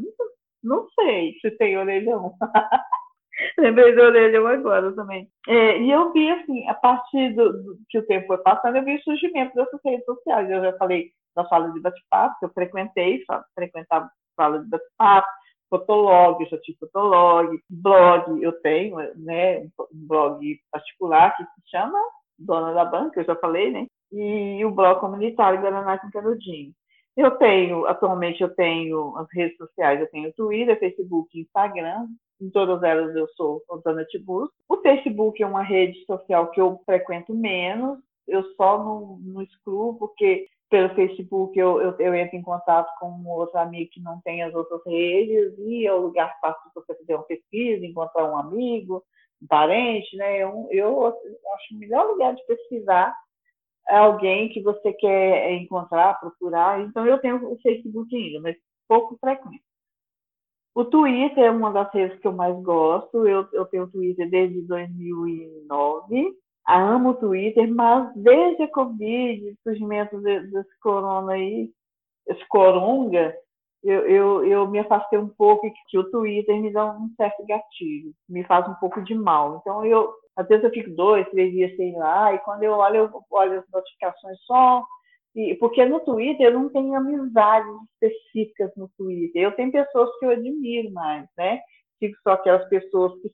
[0.63, 2.33] Não sei se tem orelhão.
[3.59, 5.29] Lembrei do orelhão agora também.
[5.47, 8.83] É, e eu vi, assim, a partir do, do, que o tempo foi passando, eu
[8.83, 10.49] vi o surgimento dessas redes sociais.
[10.49, 13.23] Eu já falei da sala de bate-papo, que eu frequentei,
[13.55, 15.27] frequentava sala de bate-papo,
[15.69, 21.99] Fotolog, eu já tive Fotolog, blog, eu tenho, né, um blog particular que se chama
[22.37, 26.73] Dona da Banca, eu já falei, né, e o blog comunitário Guaraná com Canudinho.
[27.19, 32.07] Eu tenho, atualmente eu tenho as redes sociais, eu tenho Twitter, Facebook, Instagram,
[32.39, 34.49] em todas elas eu sou Dona Tibus.
[34.69, 39.95] O Facebook é uma rede social que eu frequento menos, eu só não, não excluo
[39.95, 44.21] porque pelo Facebook eu, eu, eu, entro em contato com um outro amigo que não
[44.21, 48.31] tem as outras redes e é o lugar fácil para você fazer uma pesquisa, encontrar
[48.31, 49.03] um amigo,
[49.43, 50.37] um parente, né?
[50.37, 53.13] Eu, eu acho o melhor lugar de pesquisar
[53.97, 56.81] alguém que você quer encontrar, procurar.
[56.81, 58.55] Então eu tenho o Facebook ainda, mas
[58.87, 59.63] pouco frequente.
[60.75, 63.27] O Twitter é uma das redes que eu mais gosto.
[63.27, 66.37] Eu, eu tenho o Twitter desde 2009.
[66.67, 71.71] Amo o Twitter, mas desde a Covid, surgimento desse corona aí,
[72.27, 73.35] esse coronga,
[73.83, 78.13] eu, eu, eu me afastei um pouco que o Twitter me dá um certo gatilho,
[78.27, 79.57] me faz um pouco de mal.
[79.61, 82.95] Então, eu, às vezes eu fico dois, três dias sem lá, e quando eu olho,
[82.95, 84.85] eu olho as notificações só.
[85.35, 87.69] E, porque no Twitter eu não tenho amizades
[88.01, 89.41] específicas no Twitter.
[89.41, 91.59] Eu tenho pessoas que eu admiro mais, né?
[91.99, 93.29] Fico só aquelas pessoas que,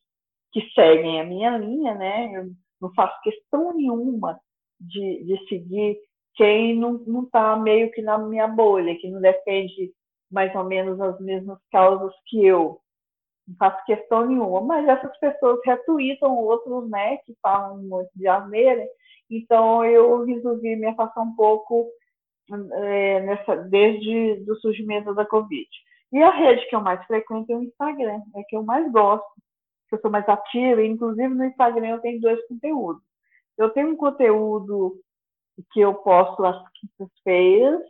[0.51, 2.31] que seguem a minha linha, né?
[2.35, 2.49] Eu
[2.81, 4.39] não faço questão nenhuma
[4.79, 5.99] de, de seguir
[6.33, 9.93] quem não está meio que na minha bolha, que não defende
[10.31, 12.79] mais ou menos as mesmas causas que eu.
[13.47, 18.85] Não faço questão nenhuma, mas essas pessoas retweetam outros, né, que falam muito de asneira,
[19.29, 21.87] então eu resolvi me afastar um pouco
[22.51, 25.67] é, nessa, desde o surgimento da Covid.
[26.11, 29.25] E a rede que eu mais frequento é o Instagram, é que eu mais gosto,
[29.89, 33.01] que eu sou mais ativa, inclusive no Instagram eu tenho dois conteúdos.
[33.57, 34.99] Eu tenho um conteúdo
[35.71, 37.81] que eu posto às quintas-feiras,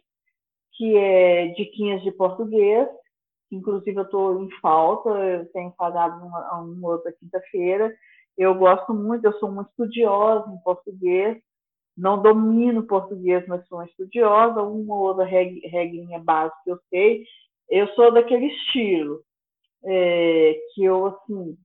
[0.74, 2.88] que é diquinhas de português.
[3.51, 7.95] Inclusive, eu estou em falta, eu tenho pagado uma, uma outra quinta-feira.
[8.38, 11.38] Eu gosto muito, eu sou muito estudiosa em português.
[11.97, 14.62] Não domino português, mas sou uma estudiosa.
[14.62, 17.23] Uma ou outra regrinha básica eu sei.
[17.69, 19.21] Eu sou daquele estilo
[19.86, 21.58] é, que eu, assim,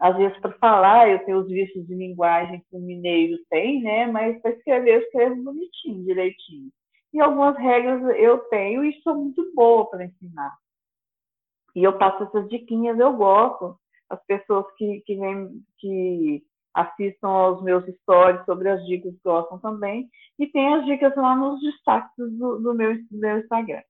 [0.00, 4.06] às vezes para falar eu tenho os vícios de linguagem que o mineiro tem, né?
[4.06, 6.70] Mas para escrever eu escrevo bonitinho, direitinho
[7.14, 10.52] e algumas regras eu tenho e sou muito boa para ensinar.
[11.74, 13.76] E eu passo essas diquinhas, eu gosto.
[14.08, 16.42] As pessoas que, que, vem, que
[16.74, 20.08] assistam aos meus stories sobre as dicas gostam também.
[20.38, 23.82] E tem as dicas lá nos destaques do, do, meu, do meu Instagram.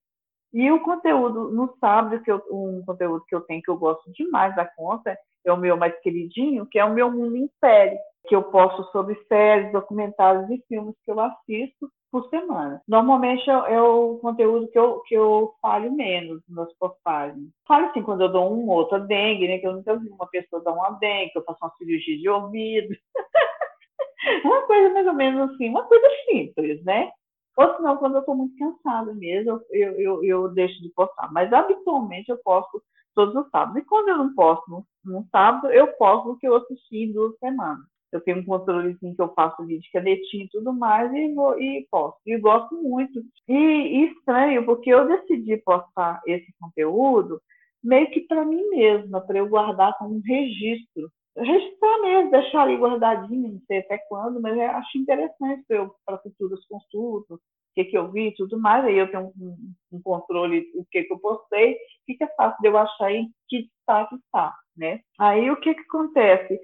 [0.53, 4.11] E o conteúdo no sábado, que eu, um conteúdo que eu tenho que eu gosto
[4.13, 7.99] demais da conta, é o meu mais queridinho, que é o meu Mundo em Série,
[8.27, 12.81] que eu posto sobre séries, documentários e filmes que eu assisto por semana.
[12.87, 17.51] Normalmente é, é, o conteúdo que eu, que eu falho menos nas postagens.
[17.67, 19.59] Falo assim quando eu dou um outro dengue, né?
[19.59, 22.29] Que eu nunca vi uma pessoa dar uma dengue, que eu faço uma cirurgia de
[22.29, 22.95] ouvido.
[24.45, 27.11] uma coisa mais ou menos assim, uma coisa simples, né?
[27.57, 31.33] Ou senão, quando eu estou muito cansada mesmo, eu, eu, eu deixo de postar.
[31.33, 32.83] Mas habitualmente eu posto
[33.15, 33.83] todos os sábados.
[33.83, 37.13] E quando eu não posto no, no sábado, eu posto o que eu assisti em
[37.13, 41.35] duas semanas eu tenho um controlezinho que eu faço de canetinha e tudo mais e,
[41.35, 42.21] vou, e posto.
[42.25, 43.21] E gosto muito.
[43.49, 47.41] E, e estranho, porque eu decidi postar esse conteúdo
[47.83, 51.11] meio que para mim mesma, para eu guardar como um registro.
[51.37, 55.65] Registrar mesmo, deixar ali guardadinho, não sei até quando, mas acho interessante
[56.07, 57.41] para futuras consultas,
[57.75, 58.85] que, que eu vi e tudo mais.
[58.85, 62.79] Aí eu tenho um, um controle o que, que eu postei, fica fácil de eu
[62.79, 64.55] achar em que destaque está.
[64.77, 65.01] Né?
[65.19, 66.59] Aí o que, que acontece?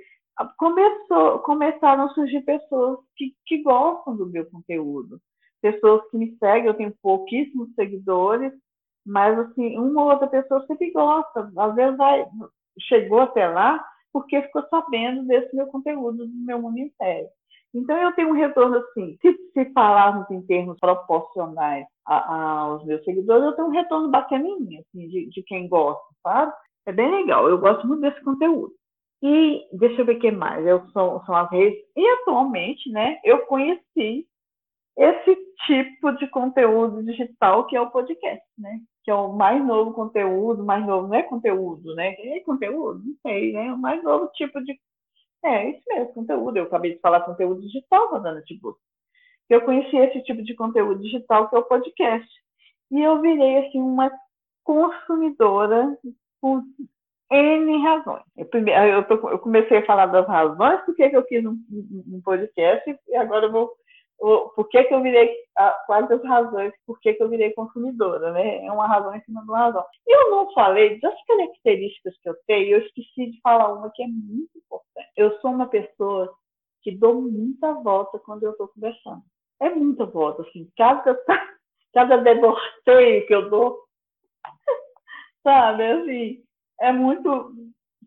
[0.56, 5.20] começou, começaram a surgir pessoas que, que gostam do meu conteúdo.
[5.60, 8.52] Pessoas que me seguem, eu tenho pouquíssimos seguidores,
[9.04, 11.52] mas assim, uma ou outra pessoa sempre gosta.
[11.56, 12.26] Às vezes vai,
[12.88, 17.28] chegou até lá porque ficou sabendo desse meu conteúdo, do meu inteiro.
[17.74, 22.84] Então eu tenho um retorno assim, se, se falarmos em termos proporcionais a, a, aos
[22.84, 26.52] meus seguidores, eu tenho um retorno bacaninho, assim, de, de quem gosta, sabe?
[26.86, 28.72] É bem legal, eu gosto muito desse conteúdo.
[29.22, 30.66] E deixa eu ver o que mais.
[30.66, 31.78] Eu sou, são as redes.
[31.94, 34.26] E atualmente, né, eu conheci
[34.96, 38.80] esse tipo de conteúdo digital que é o podcast, né?
[39.04, 42.12] Que é o mais novo conteúdo, mais novo, não é conteúdo, né?
[42.18, 43.02] É conteúdo?
[43.04, 43.72] Não sei, né?
[43.72, 44.78] O mais novo tipo de.
[45.44, 46.56] É, isso mesmo, conteúdo.
[46.56, 48.76] Eu acabei de falar conteúdo digital, Rodana Tipo.
[49.48, 52.28] Eu conheci esse tipo de conteúdo digital que é o podcast.
[52.90, 54.10] E eu virei, assim, uma
[54.64, 55.98] consumidora
[57.30, 58.24] N razões.
[58.36, 62.98] Eu, tô, eu, comecei a falar das razões por que eu quis um, um, podcast
[63.08, 63.72] e agora eu vou.
[64.54, 65.32] por que, que eu virei.
[65.86, 68.64] Quais as razões por que, que eu virei consumidora, né?
[68.64, 69.84] É uma razão em cima de uma razão.
[70.06, 74.06] Eu não falei das características que eu tenho, eu esqueci de falar uma que é
[74.06, 74.89] muito importante.
[75.20, 76.34] Eu sou uma pessoa
[76.82, 79.22] que dou muita volta quando eu estou conversando.
[79.60, 80.66] É muita volta, assim.
[80.78, 81.14] Cada,
[81.92, 83.84] cada deborteio que eu dou,
[85.44, 85.84] sabe?
[85.84, 86.42] Assim
[86.80, 87.54] é muito.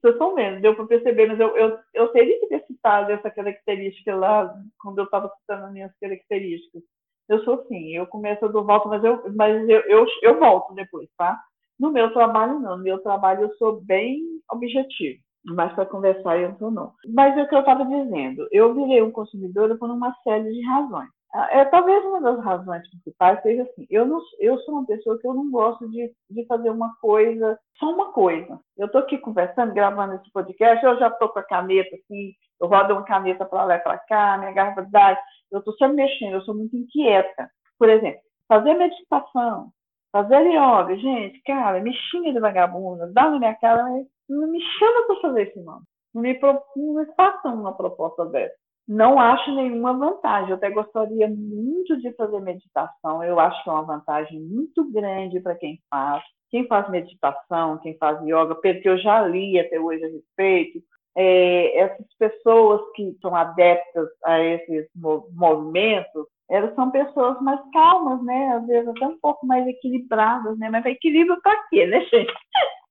[0.02, 3.30] Vocês estão vendo, deu para perceber, mas eu, eu, eu teria que ter citado essa
[3.30, 6.82] característica lá, quando eu estava citando as minhas características.
[7.30, 10.73] Eu sou assim, eu começo, eu dou volta, mas eu, mas eu, eu, eu volto
[10.73, 11.39] depois, tá?
[11.80, 12.76] No meu trabalho, não.
[12.76, 15.23] No meu trabalho, eu sou bem objetivo.
[15.45, 16.93] Mas para conversar, eu sou não.
[17.13, 18.47] Mas é o que eu estava dizendo.
[18.51, 21.10] Eu virei um consumidor por uma série de razões.
[21.51, 25.27] é, talvez uma das razões principais seja assim, eu, não, eu sou uma pessoa que
[25.27, 28.60] eu não gosto de, de fazer uma coisa, só uma coisa.
[28.77, 32.67] Eu estou aqui conversando, gravando esse podcast, eu já estou com a caneta assim, eu
[32.67, 36.36] rodo uma caneta para lá e para cá, minha garrafa d'água, eu estou sempre mexendo,
[36.36, 37.49] eu sou muito inquieta.
[37.77, 39.71] Por exemplo, fazer meditação,
[40.12, 44.62] fazer yoga, gente, cara, me xinga de vagabunda, dá na minha cara, mas não me
[44.80, 45.82] chama para fazer isso não.
[46.14, 48.56] Não me, não me façam uma proposta dessa
[48.88, 50.50] não acho nenhuma vantagem.
[50.50, 53.24] Eu até gostaria muito de fazer meditação.
[53.24, 56.24] Eu acho que é uma vantagem muito grande para quem faz.
[56.50, 60.84] Quem faz meditação, quem faz yoga, porque eu já li até hoje a respeito,
[61.16, 68.50] é, essas pessoas que são adeptas a esses movimentos, elas são pessoas mais calmas, né?
[68.56, 70.70] Às vezes até um pouco mais equilibradas, né?
[70.70, 72.34] Mas equilíbrio para quê, né, gente?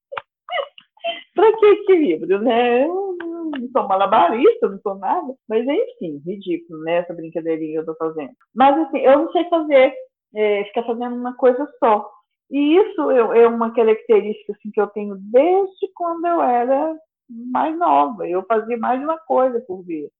[1.34, 2.84] para que equilíbrio, né?
[2.84, 6.96] Eu não sou malabarista, não sou nada, mas enfim, ridículo, né?
[6.96, 8.32] Essa brincadeirinha que eu tô fazendo.
[8.54, 9.94] Mas assim, eu não sei fazer,
[10.34, 12.10] é, ficar fazendo uma coisa só.
[12.50, 16.94] E isso é uma característica assim, que eu tenho desde quando eu era
[17.28, 18.28] mais nova.
[18.28, 20.10] Eu fazia mais de uma coisa por vez.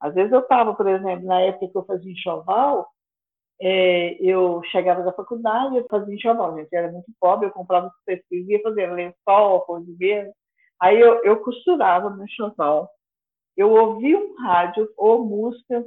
[0.00, 2.88] Às vezes eu estava, por exemplo, na época que eu fazia enxoval,
[3.60, 7.86] é, eu chegava da faculdade, eu fazia enxoval, gente, eu era muito pobre, eu comprava
[7.86, 10.32] os tecidos, ia fazer lençol, coisa de ver.
[10.80, 12.90] Aí eu, eu costurava no enxoval,
[13.56, 15.84] eu ouvia um rádio ou música,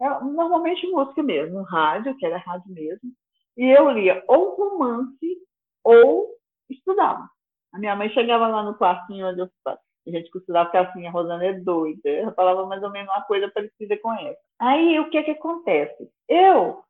[0.00, 3.10] é, normalmente música mesmo, rádio, que era rádio mesmo,
[3.56, 5.38] e eu lia ou romance
[5.82, 6.28] ou
[6.68, 7.28] estudava.
[7.72, 9.48] A minha mãe chegava lá no quartinho onde eu
[10.08, 12.08] a gente costurava porque assim, a Rosana é doida.
[12.08, 14.38] Ela falava mais ou menos uma coisa parecida com essa.
[14.58, 16.10] Aí, o que que acontece?
[16.28, 16.82] Eu,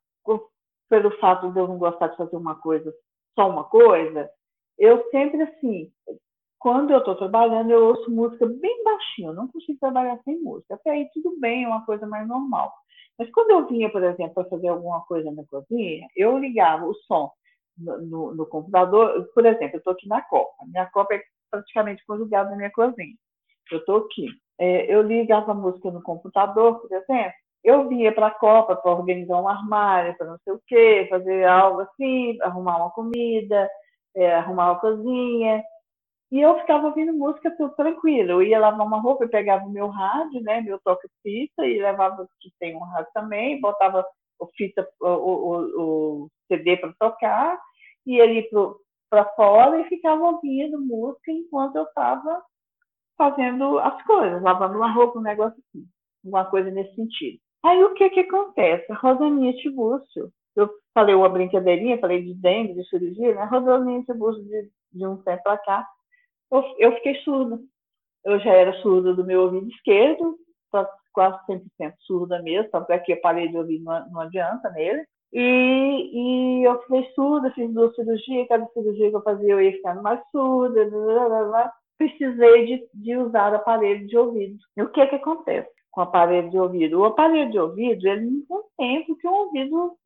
[0.89, 2.93] pelo fato de eu não gostar de fazer uma coisa,
[3.35, 4.29] só uma coisa,
[4.77, 5.91] eu sempre, assim,
[6.59, 9.29] quando eu estou trabalhando, eu ouço música bem baixinho.
[9.29, 10.75] Eu não consigo trabalhar sem música.
[10.75, 12.73] Até aí, tudo bem, é uma coisa mais normal.
[13.17, 16.93] Mas quando eu vinha, por exemplo, para fazer alguma coisa na cozinha, eu ligava o
[16.93, 17.31] som
[17.77, 19.29] no, no, no computador.
[19.33, 20.65] Por exemplo, eu estou aqui na Copa.
[20.65, 23.15] Minha Copa é praticamente conjugada na minha cozinha.
[23.71, 24.27] Eu estou aqui.
[24.59, 28.91] É, eu ligava a música no computador, por exemplo, eu vinha para a Copa para
[28.91, 33.69] organizar um armário, para não sei o quê, fazer algo assim, arrumar uma comida,
[34.15, 35.63] é, arrumar uma cozinha.
[36.31, 38.33] E eu ficava ouvindo música tudo tranquilo.
[38.33, 42.27] Eu ia lavar uma roupa e pegava o meu rádio, né, meu toque-fita, e levava,
[42.39, 44.05] que tem um rádio também, botava
[44.39, 45.81] o, fita, o, o,
[46.25, 47.59] o CD para tocar,
[48.05, 48.47] ia ali
[49.09, 52.43] para fora e ficava ouvindo música enquanto eu estava
[53.17, 55.85] fazendo as coisas, lavando uma roupa, um negócio assim,
[56.23, 57.39] alguma coisa nesse sentido.
[57.63, 58.91] Aí o que que acontece?
[58.91, 63.43] A Rosaninha Tibúrcio, eu falei uma brincadeirinha, falei de dengue, de cirurgia, né?
[63.45, 65.87] Rosaninha Tibúrcio, de, de um tempo para cá,
[66.51, 67.59] eu, eu fiquei surda.
[68.25, 70.37] Eu já era surda do meu ouvido esquerdo,
[71.13, 75.05] quase 100% surda mesmo, tanto é que eu parei de ouvir, não, não adianta nele.
[75.31, 75.41] E,
[76.61, 80.01] e eu fiquei surda, fiz duas cirurgias, cada cirurgia que eu fazia eu ia ficando
[80.01, 81.73] mais surda, blá, blá, blá.
[81.97, 84.57] precisei de, de usar aparelho de ouvido.
[84.75, 86.99] E o que é que acontece com o aparelho de ouvido?
[86.99, 89.97] O aparelho de ouvido, ele não contempla que um ouvido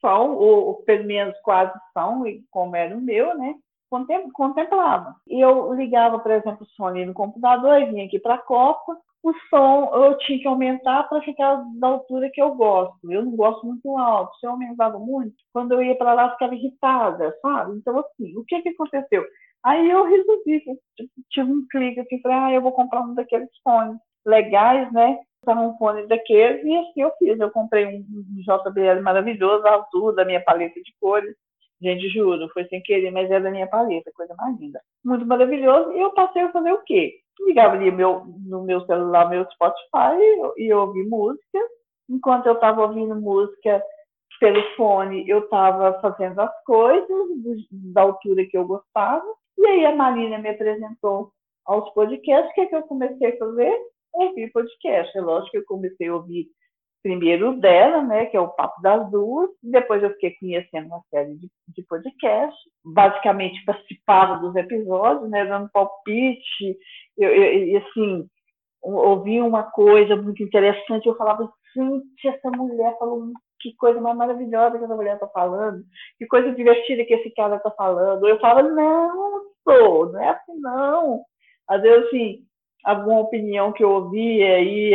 [0.00, 3.54] são, ou, ou pelo menos quase são, como era o meu, né?
[4.32, 5.14] contemplava.
[5.28, 8.38] E eu ligava, por exemplo, o som ali no computador e vinha aqui para a
[8.38, 8.96] Copa.
[9.22, 12.98] O som eu tinha que aumentar para ficar da altura que eu gosto.
[13.10, 14.34] Eu não gosto muito alto.
[14.38, 17.76] Se eu aumentava muito, quando eu ia para lá, eu ficava irritada, sabe?
[17.76, 19.24] Então, assim, o que, que aconteceu?
[19.64, 20.64] Aí eu resolvi,
[21.30, 25.18] tive um clique aqui, falei, ah, eu vou comprar um daqueles fones legais, né?
[25.42, 27.38] Usar um fone daqueles, e assim eu fiz.
[27.38, 28.04] Eu comprei um
[28.42, 31.34] JBL maravilhoso, azul, da minha paleta de cores.
[31.80, 34.80] Gente, juro, foi sem querer, mas é da minha paleta, coisa mais linda.
[35.04, 35.92] Muito maravilhoso.
[35.92, 37.18] E eu passei a fazer o quê?
[37.40, 40.16] Ligava ali meu, no meu celular, meu Spotify,
[40.56, 41.58] e, e ouvi música.
[42.08, 43.82] Enquanto eu estava ouvindo música
[44.38, 47.08] pelo fone, eu estava fazendo as coisas
[47.92, 49.24] da altura que eu gostava.
[49.58, 51.32] E aí a Marina me apresentou
[51.64, 52.50] aos podcasts.
[52.50, 53.80] O que, é que eu comecei a fazer?
[54.12, 55.16] Ouvir podcast.
[55.16, 56.48] É lógico que eu comecei a ouvir
[57.02, 61.34] primeiro dela, né, que é o Papo das Duas, depois eu fiquei conhecendo uma série
[61.34, 66.78] de, de podcasts, basicamente participava dos episódios, né, dando palpite,
[67.18, 68.24] e assim,
[68.80, 74.78] ouvi uma coisa muito interessante, eu falava, gente, essa mulher falou que coisa mais maravilhosa
[74.78, 75.84] que essa mulher está falando,
[76.18, 78.26] que coisa divertida que esse cara está falando.
[78.26, 81.22] Eu falava, não, sou, não é assim não.
[81.68, 82.44] Às vezes, assim,
[82.84, 84.94] alguma opinião que eu ouvia e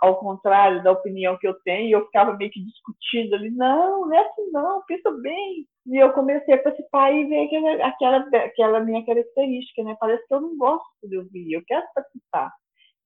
[0.00, 4.14] ao contrário da opinião que eu tenho, eu ficava meio que discutindo ali, não, não
[4.14, 5.66] é assim não, pensa bem.
[5.86, 9.96] E eu comecei a participar e ver aquela, aquela, aquela minha característica, né?
[9.98, 12.50] Parece que eu não gosto de ouvir, eu quero participar.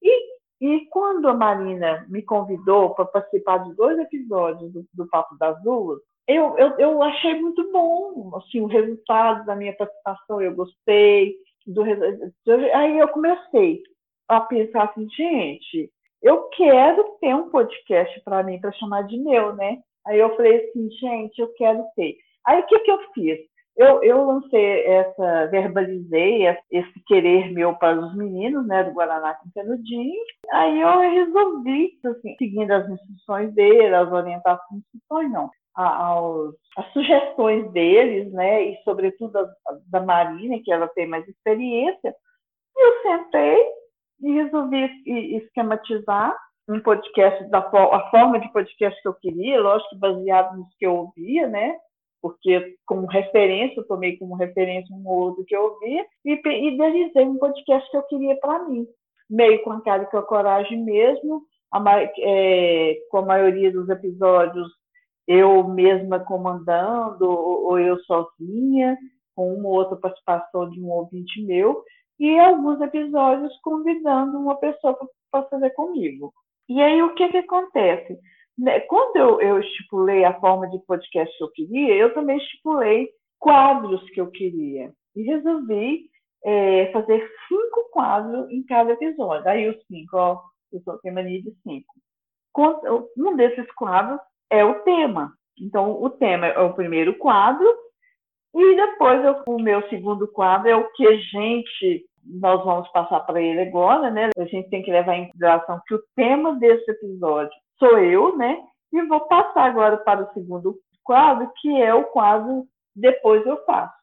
[0.01, 5.37] E E quando a Marina me convidou para participar de dois episódios do, do Papo
[5.37, 10.55] das Duas, eu, eu, eu achei muito bom assim, o resultado da minha participação, eu
[10.55, 11.35] gostei.
[11.65, 11.83] Do,
[12.73, 13.83] aí eu comecei
[14.27, 19.55] a pensar assim, gente, eu quero ter um podcast para mim, para chamar de meu,
[19.55, 19.79] né?
[20.05, 22.17] Aí eu falei assim, gente, eu quero ter.
[22.45, 23.39] Aí o que, que eu fiz?
[23.75, 29.51] Eu, eu lancei essa, verbalizei esse querer meu para os meninos, né, do Guaraná com
[29.53, 30.19] Canudinho.
[30.51, 37.71] Aí eu resolvi, assim, seguindo as instruções dele, as orientações, instruções não, aos, as sugestões
[37.71, 39.47] deles, né, e sobretudo a,
[39.91, 42.15] da Marina, que ela tem mais experiência,
[42.75, 43.63] eu sentei
[44.21, 44.89] e resolvi
[45.37, 46.35] esquematizar
[46.69, 50.95] um podcast da a forma de podcast que eu queria, lógico baseado nos que eu
[50.95, 51.77] ouvia, né?
[52.21, 56.33] Porque como referência, eu tomei como referência um ou outro que eu ouvia e
[56.67, 58.85] idealizei um podcast que eu queria para mim,
[59.29, 61.81] meio com a cara e com a coragem mesmo, a,
[62.19, 64.67] é, com a maioria dos episódios
[65.27, 68.97] eu mesma comandando ou, ou eu sozinha,
[69.35, 71.83] com uma ou outra participação de um ouvinte meu,
[72.19, 74.97] e alguns episódios convidando uma pessoa
[75.31, 76.33] para fazer comigo.
[76.69, 78.17] E aí o que, que acontece?
[78.57, 83.09] Né, quando eu, eu estipulei a forma de podcast que eu queria, eu também estipulei
[83.39, 84.91] quadros que eu queria.
[85.15, 86.09] E resolvi
[86.43, 89.47] é, fazer cinco quadros em cada episódio.
[89.47, 90.41] Aí os cinco, ó,
[90.71, 91.93] eu tenho mania de cinco.
[93.17, 95.33] Um desses quadros é o tema.
[95.59, 97.67] Então, o tema é o primeiro quadro,
[98.59, 103.21] e depois eu, o meu segundo quadro é o que a gente nós vamos passar
[103.21, 104.31] para ele agora, né?
[104.37, 108.57] A gente tem que levar em consideração que o tema desse episódio sou eu, né?
[108.91, 113.95] E vou passar agora para o segundo quadro, que é o quadro Depois Eu Faço.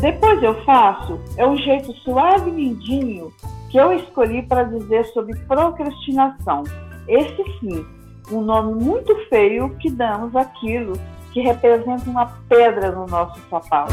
[0.00, 3.30] Depois eu faço é um jeito suave e lindinho
[3.70, 6.64] que eu escolhi para dizer sobre procrastinação.
[7.08, 7.84] Esse sim,
[8.30, 10.94] um nome muito feio que damos àquilo
[11.32, 13.92] que representa uma pedra no nosso sapato.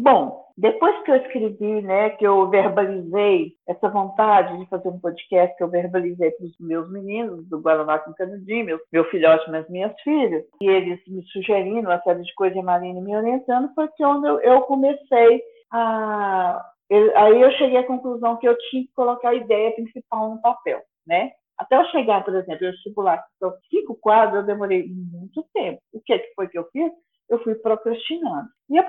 [0.00, 5.56] Bom, depois que eu escrevi, né, que eu verbalizei essa vontade de fazer um podcast,
[5.56, 9.68] que eu verbalizei para os meus meninos do Guaraná com Canudinho, meu, meu filhote, mas
[9.68, 13.74] minhas filhas, e eles me sugerindo uma série de coisas, e a Marina me orientando,
[13.74, 16.64] foi que onde eu, eu comecei a...
[16.88, 20.40] Eu, aí eu cheguei à conclusão que eu tinha que colocar a ideia principal no
[20.40, 21.32] papel, né?
[21.58, 23.24] Até eu chegar, por exemplo, eu estipular
[23.70, 25.80] cinco quadros, eu demorei muito tempo.
[25.92, 26.92] O que foi que eu fiz?
[27.28, 28.48] Eu fui procrastinando.
[28.68, 28.86] E a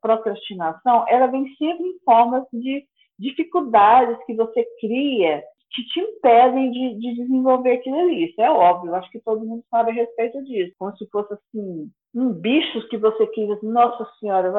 [0.00, 2.84] procrastinação, ela vem sempre em formas de
[3.18, 5.42] dificuldades que você cria
[5.72, 8.26] que te impedem de, de, desenvolver aquilo ali.
[8.26, 10.74] Isso é óbvio, acho que todo mundo sabe a respeito disso.
[10.78, 14.52] Como se fosse assim, um bicho que você quis, nossa senhora,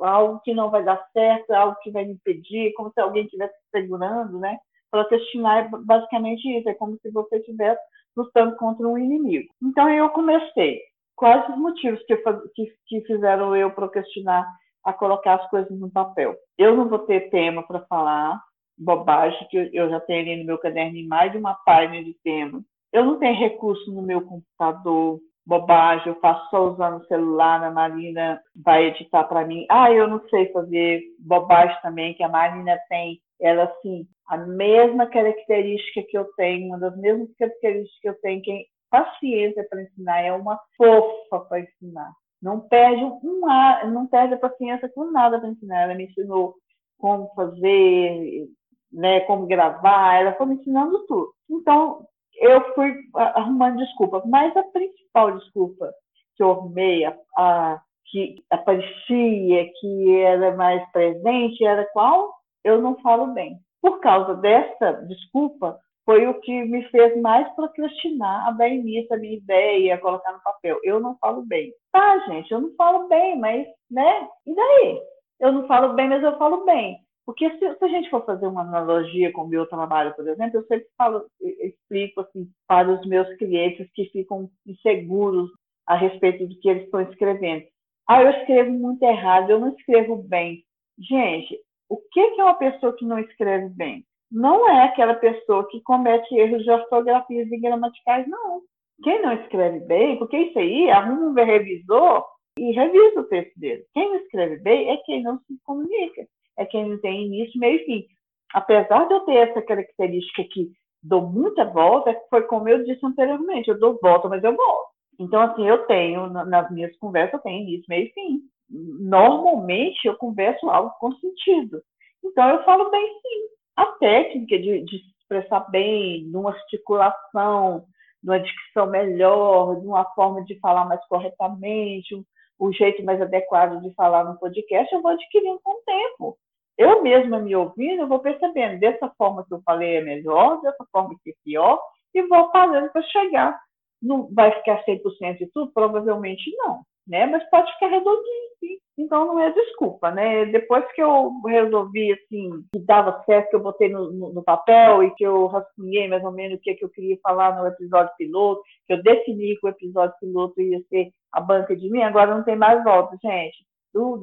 [0.00, 3.54] algo que não vai dar certo, algo que vai me impedir, como se alguém estivesse
[3.70, 4.58] segurando, né?
[4.94, 7.82] Procrastinar é basicamente isso, é como se você estivesse
[8.16, 9.52] lutando contra um inimigo.
[9.60, 10.80] Então eu comecei.
[11.16, 12.16] Quais os motivos que,
[12.54, 14.46] que, que fizeram eu procrastinar
[14.84, 16.36] a colocar as coisas no papel?
[16.56, 18.40] Eu não vou ter tema para falar,
[18.78, 22.62] bobagem, que eu já tenho ali no meu caderno mais de uma página de tema.
[22.92, 27.70] Eu não tenho recurso no meu computador, bobagem, eu faço só usando o celular, a
[27.70, 29.66] Marina vai editar para mim.
[29.70, 35.06] Ah, eu não sei fazer bobagem também, que a Marina tem ela assim, a mesma
[35.06, 40.22] característica que eu tenho, uma das mesmas características que eu tenho, quem paciência para ensinar,
[40.22, 42.12] é uma fofa para ensinar.
[42.40, 45.82] Não perde um ar, não perde a paciência com nada para ensinar.
[45.82, 46.54] Ela me ensinou
[46.98, 48.46] como fazer,
[48.92, 51.32] né, como gravar, ela foi me ensinando tudo.
[51.50, 52.06] Então,
[52.36, 55.92] eu fui arrumando desculpa, mas a principal desculpa
[56.36, 62.32] que eu arrumei, a, a que aparecia, que era mais presente, era qual?
[62.64, 63.58] eu não falo bem.
[63.80, 69.18] Por causa dessa desculpa, foi o que me fez mais procrastinar a dar início à
[69.18, 70.80] minha ideia, colocar no papel.
[70.82, 71.72] Eu não falo bem.
[71.92, 74.28] Tá, gente, eu não falo bem, mas, né?
[74.46, 75.02] E daí?
[75.40, 76.98] Eu não falo bem, mas eu falo bem.
[77.26, 80.58] Porque se, se a gente for fazer uma analogia com o meu trabalho, por exemplo,
[80.58, 85.50] eu sempre falo, explico assim, para os meus clientes que ficam inseguros
[85.86, 87.64] a respeito do que eles estão escrevendo.
[88.06, 90.62] Ah, eu escrevo muito errado, eu não escrevo bem.
[90.98, 91.58] Gente,
[91.88, 94.04] o que é uma pessoa que não escreve bem?
[94.30, 98.62] Não é aquela pessoa que comete erros de ortografia e gramaticais, não.
[99.02, 102.24] Quem não escreve bem, porque isso aí, arruma um revisor
[102.58, 103.84] e revisa o texto dele.
[103.92, 106.26] Quem não escreve bem é quem não se comunica,
[106.56, 108.06] é quem tem início, meio e fim.
[108.52, 110.70] Apesar de eu ter essa característica que
[111.02, 114.94] dou muita volta, foi como eu disse anteriormente, eu dou volta, mas eu volto.
[115.18, 118.40] Então, assim, eu tenho, nas minhas conversas, eu tenho início, meio e fim.
[118.70, 121.82] normalmente eu converso algo com sentido.
[122.24, 123.48] Então eu falo bem sim.
[123.76, 127.84] A técnica de, de expressar bem, numa articulação,
[128.22, 132.14] numa dicção melhor, de uma forma de falar mais corretamente,
[132.58, 136.38] o jeito mais adequado de falar no podcast, eu vou adquirindo com o tempo.
[136.76, 140.84] Eu mesma me ouvindo, eu vou percebendo, dessa forma que eu falei é melhor, dessa
[140.90, 141.80] forma que é pior,
[142.12, 143.60] e vou fazendo para chegar.
[144.02, 145.72] Não vai ficar 100% de tudo?
[145.72, 147.26] Provavelmente não né?
[147.26, 148.78] Mas pode ficar redondinho, sim.
[148.96, 150.46] Então não é desculpa, né?
[150.46, 155.02] Depois que eu resolvi, assim, que dava certo, que eu botei no, no, no papel
[155.02, 158.12] e que eu rascunhei mais ou menos o que, que eu queria falar no episódio
[158.16, 162.34] piloto, que eu defini que o episódio piloto ia ser a banca de mim, agora
[162.34, 163.66] não tem mais volta, gente.
[163.94, 164.22] O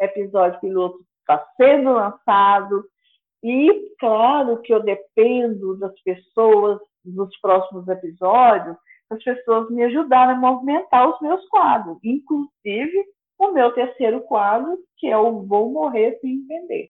[0.00, 2.84] episódio piloto está sendo lançado
[3.42, 8.76] e, claro, que eu dependo das pessoas nos próximos episódios
[9.10, 13.04] as pessoas me ajudaram a movimentar os meus quadros, inclusive
[13.38, 16.88] o meu terceiro quadro, que é o Vou Morrer Sem Entender.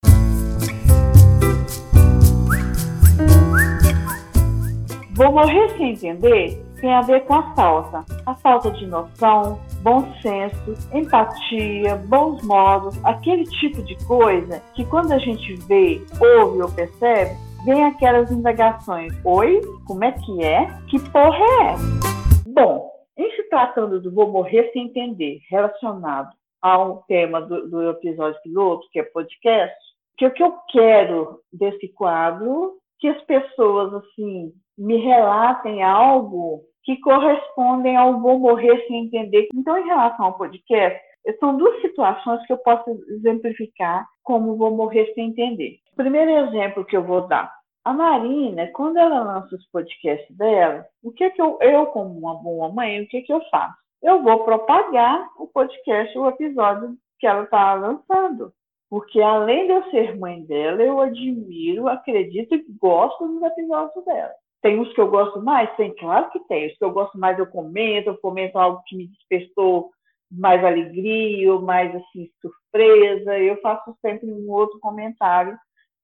[5.16, 8.04] Vou morrer sem entender tem a ver com a falta.
[8.26, 15.12] A falta de noção, bom senso, empatia, bons modos, aquele tipo de coisa que quando
[15.12, 17.34] a gente vê, ouve ou percebe,
[17.64, 19.12] vem aquelas indagações.
[19.24, 20.66] Oi, como é que é?
[20.88, 22.50] Que porra é?
[22.50, 28.40] Bom, em se tratando do Vou Morrer Sem Entender, relacionado ao tema do, do episódio
[28.42, 29.74] piloto, que é podcast,
[30.18, 37.00] que o que eu quero desse quadro, que as pessoas, assim, me relatem algo que
[37.00, 39.48] correspondem ao Vou Morrer Sem Entender.
[39.54, 41.00] Então, em relação ao podcast,
[41.38, 45.78] são duas situações que eu posso exemplificar como vou morrer sem entender.
[45.92, 47.52] O primeiro exemplo que eu vou dar.
[47.84, 52.34] A Marina, quando ela lança os podcasts dela, o que, que eu, eu, como uma
[52.34, 53.74] boa mãe, o que, que eu faço?
[54.02, 58.52] Eu vou propagar o podcast, o episódio que ela está lançando.
[58.88, 64.32] Porque além de eu ser mãe dela, eu admiro, acredito e gosto dos episódios dela.
[64.62, 65.74] Tem uns que eu gosto mais?
[65.76, 66.68] Tem, claro que tem.
[66.68, 69.90] Os que eu gosto mais eu comento, eu comento algo que me despertou
[70.30, 73.38] mais alegria mais assim surpresa.
[73.38, 75.56] Eu faço sempre um outro comentário,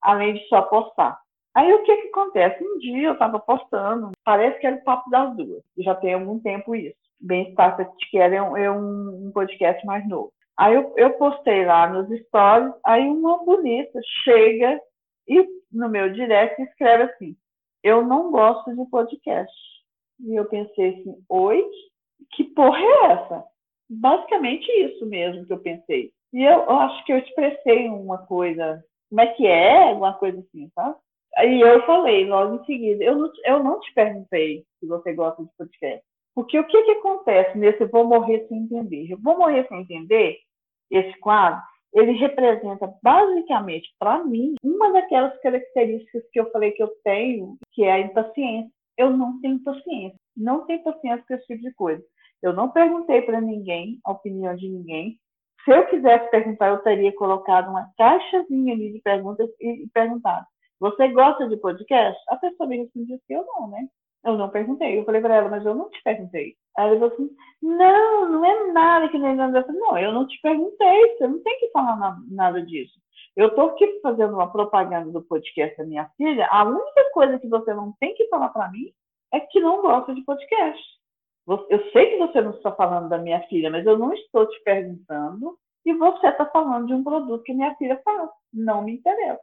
[0.03, 1.19] além de só postar.
[1.55, 2.63] Aí o que, que acontece?
[2.63, 6.39] Um dia eu estava postando, parece que era o papo das duas, já tem algum
[6.39, 6.97] tempo isso.
[7.21, 7.77] Bem-estar
[8.09, 10.33] que é, um, é um, um, podcast mais novo.
[10.57, 14.81] Aí eu, eu postei lá nos stories, aí uma bonita chega
[15.29, 17.37] e no meu direct escreve assim:
[17.83, 19.53] Eu não gosto de podcast.
[20.21, 21.65] E eu pensei assim: Oi?
[22.33, 23.45] Que porra é essa?
[23.91, 26.13] Basicamente isso mesmo que eu pensei.
[26.33, 30.39] E eu, eu acho que eu expressei uma coisa, como é que é, alguma coisa
[30.39, 30.97] assim, tá?
[31.37, 35.43] Aí eu falei logo em seguida, eu não, eu não te perguntei se você gosta
[35.43, 36.05] de podcast.
[36.35, 39.17] Porque o que, que acontece nesse Vou Morrer Sem Entender?
[39.17, 40.39] Vou Morrer Sem Entender,
[40.91, 41.61] esse quadro,
[41.93, 47.85] ele representa basicamente, para mim, uma daquelas características que eu falei que eu tenho, que
[47.85, 48.71] é a impaciência.
[48.97, 50.17] Eu não tenho paciência.
[50.37, 52.03] Não tenho paciência com esse tipo de coisa.
[52.43, 55.19] Eu não perguntei para ninguém a opinião de ninguém.
[55.65, 60.47] Se eu quisesse perguntar, eu teria colocado uma caixazinha ali de perguntas e, perguntado:
[60.81, 62.19] Você gosta de podcast?
[62.29, 63.87] A pessoa me respondeu que eu não, né?
[64.25, 64.99] Eu não perguntei.
[64.99, 66.55] Eu falei para ela, mas eu não te perguntei.
[66.79, 67.31] Aí ela falou assim:
[67.61, 69.67] Não, não é nada que nem nada.
[69.69, 71.17] Não, eu não te perguntei.
[71.17, 72.99] Você não tem que falar nada disso.
[73.37, 76.49] Eu estou aqui fazendo uma propaganda do podcast da minha filha.
[76.51, 78.93] A única coisa que você não tem que falar para mim
[79.33, 81.00] é que não gosta de podcast.
[81.47, 84.63] Eu sei que você não está falando da minha filha, mas eu não estou te
[84.63, 88.31] perguntando e você está falando de um produto que minha filha faz.
[88.53, 89.41] Não me interessa.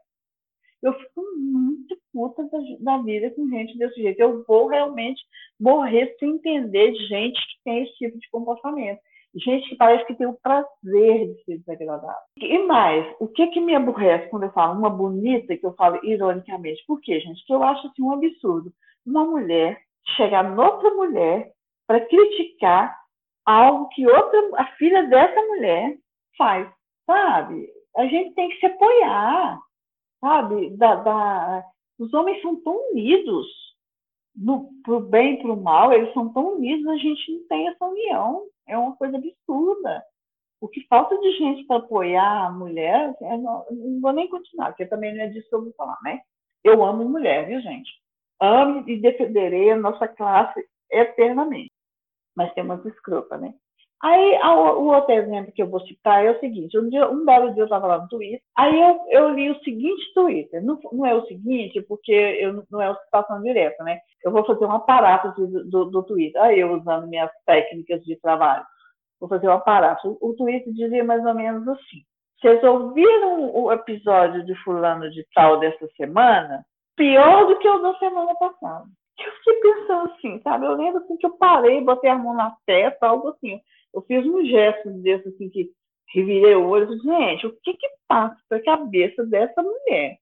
[0.81, 4.19] Eu fico muito puta da, da, vida com gente desse jeito.
[4.19, 5.21] Eu vou realmente
[5.59, 8.99] morrer sem entender gente que tem esse tipo de comportamento.
[9.35, 12.15] Gente que parece que tem o prazer de ser desagradável.
[12.37, 15.99] E mais, o que que me aborrece quando eu falo uma bonita, que eu falo
[16.03, 16.83] ironicamente?
[16.87, 17.45] Por quê, gente?
[17.45, 18.71] Que eu acho assim um absurdo.
[19.05, 19.79] Uma mulher
[20.15, 21.51] chegar noutra mulher
[21.87, 22.95] para criticar
[23.45, 25.97] algo que outra, a filha dessa mulher
[26.37, 26.69] faz,
[27.05, 27.67] sabe?
[27.95, 29.57] A gente tem que se apoiar,
[30.19, 30.69] sabe?
[30.71, 31.65] Da, da,
[31.97, 33.47] os homens são tão unidos
[34.35, 37.85] no, pro bem e pro mal, eles são tão unidos, a gente não tem essa
[37.85, 38.43] união.
[38.67, 40.03] É uma coisa absurda.
[40.59, 44.67] O que falta de gente para apoiar a mulher, é, não, não, vou nem continuar,
[44.67, 46.19] porque também não é disso que eu vou falar, né?
[46.63, 47.89] Eu amo mulher, viu, gente?
[48.41, 51.76] Amo e defenderei a nossa classe eternamente
[52.37, 53.53] mas tem umas escrotas, né?
[54.03, 57.51] Aí, o outro exemplo que eu vou citar é o seguinte: um, dia, um belo
[57.53, 60.63] dia eu estava lá no Twitter, aí eu, eu, li o seguinte Twitter.
[60.63, 63.99] Não, não é o seguinte, porque eu, não é uma citação direta, né?
[64.23, 66.39] Eu vou fazer um aparato do, do, do Twitter.
[66.39, 68.63] Aí eu usando minhas técnicas de trabalho.
[69.19, 70.15] vou fazer uma paráfrase.
[70.21, 72.03] O, o tweet dizia mais ou menos assim:
[72.39, 76.63] vocês ouviram o episódio de fulano de tal dessa semana?
[76.95, 78.85] Pior do que o da semana passada.
[79.19, 80.65] Eu fiquei pensando assim, sabe?
[80.65, 83.59] Eu lembro assim que eu parei, botei a mão na testa, algo assim.
[83.93, 85.71] Eu fiz um gesto desse assim que
[86.13, 90.17] revirei o olho gente, o que que passa pela cabeça dessa mulher?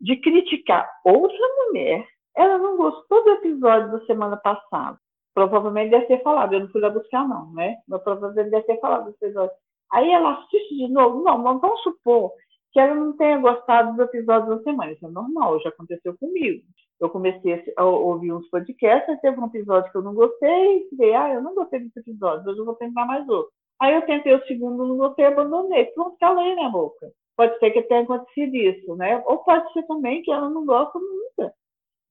[0.00, 2.06] De criticar outra mulher,
[2.36, 4.98] ela não gostou do episódio da semana passada.
[5.34, 7.76] Provavelmente deve ter falado, eu não fui lá buscar não, né?
[7.88, 9.54] Mas provavelmente deve ter falado do episódio.
[9.92, 12.32] Aí ela assiste de novo, não, não vamos supor
[12.72, 16.62] que ela não tenha gostado do episódio da semana, isso é normal, já aconteceu comigo.
[17.02, 21.14] Eu comecei a ouvir uns podcasts, teve um episódio que eu não gostei, e falei,
[21.14, 23.50] ah, eu não gostei desse episódio, hoje eu vou tentar mais outro.
[23.80, 25.86] Aí eu tentei o segundo, não gostei, abandonei.
[25.86, 27.10] Pronto, calei na boca.
[27.36, 29.20] Pode ser que tenha acontecido isso, né?
[29.26, 31.52] Ou pode ser também que ela não gosta nunca.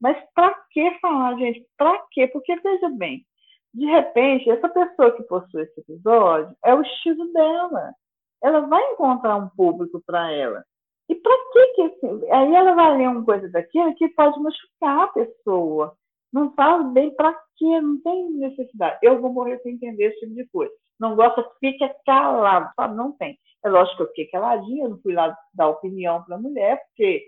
[0.02, 1.66] Mas para que falar, gente?
[1.78, 2.28] Para quê?
[2.28, 3.26] Porque, veja bem,
[3.74, 7.94] de repente, essa pessoa que possui esse episódio é o estilo dela.
[8.44, 10.66] Ela vai encontrar um público para ela.
[11.12, 12.32] E para que que assim?
[12.32, 15.96] Aí ela vai ler uma coisa daquilo que pode machucar a pessoa.
[16.32, 17.82] Não faz bem para quê?
[17.82, 19.00] Não tem necessidade.
[19.04, 22.96] Eu vou morrer sem entender esse tipo de coisa não gosta, fica calado, sabe?
[22.96, 23.38] Não tem.
[23.66, 26.80] É lógico que eu fiquei caladinha, eu não fui lá dar opinião para a mulher,
[26.86, 27.24] porque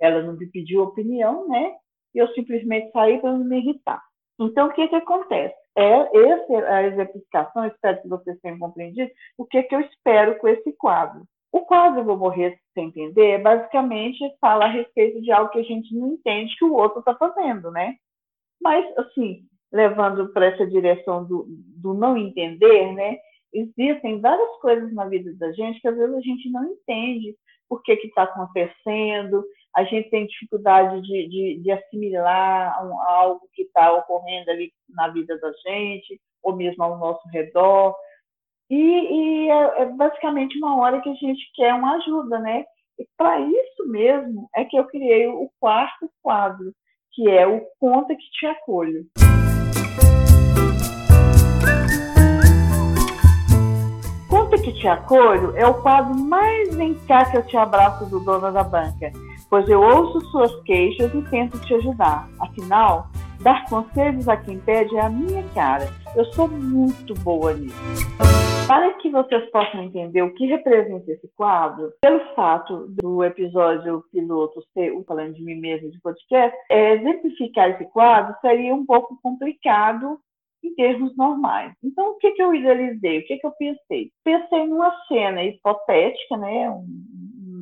[0.00, 1.76] ela não me pediu opinião, né?
[2.14, 4.02] E eu simplesmente saí para não me irritar.
[4.40, 5.54] Então, o que que acontece?
[5.76, 10.48] É essa a exemplificação, espero que vocês tenham compreendido, o que que eu espero com
[10.48, 11.22] esse quadro.
[11.50, 15.64] O quadro Eu Vou Morrer Sem Entender, basicamente, fala a respeito de algo que a
[15.64, 17.96] gente não entende que o outro está fazendo, né?
[18.60, 19.42] Mas, assim,
[19.72, 23.18] levando para essa direção do, do não entender, né?
[23.52, 27.34] Existem várias coisas na vida da gente que às vezes a gente não entende
[27.68, 29.44] por que está acontecendo,
[29.76, 35.08] a gente tem dificuldade de, de, de assimilar um, algo que está ocorrendo ali na
[35.08, 37.94] vida da gente, ou mesmo ao nosso redor.
[38.70, 42.64] E, e é, é, basicamente uma hora que a gente quer uma ajuda, né?
[42.98, 46.72] E para isso mesmo é que eu criei o quarto quadro,
[47.12, 49.06] que é o Conta que te acolho.
[54.28, 58.20] Conta que te acolho é o quadro mais vem cá que eu te abraço do
[58.20, 59.10] dono da banca,
[59.48, 62.28] pois eu ouço suas queixas e tento te ajudar.
[62.38, 63.08] Afinal,
[63.40, 65.88] dar conselhos a quem pede é a minha cara.
[66.14, 68.47] Eu sou muito boa nisso.
[68.68, 74.62] Para que vocês possam entender o que representa esse quadro, pelo fato do episódio piloto
[74.74, 79.18] ser o Falando de Mim Mesmo de podcast, é, exemplificar esse quadro seria um pouco
[79.22, 80.20] complicado
[80.62, 81.72] em termos normais.
[81.82, 83.20] Então, o que, que eu idealizei?
[83.20, 84.10] O que, que eu pensei?
[84.22, 86.84] Pensei numa cena hipotética, né, um,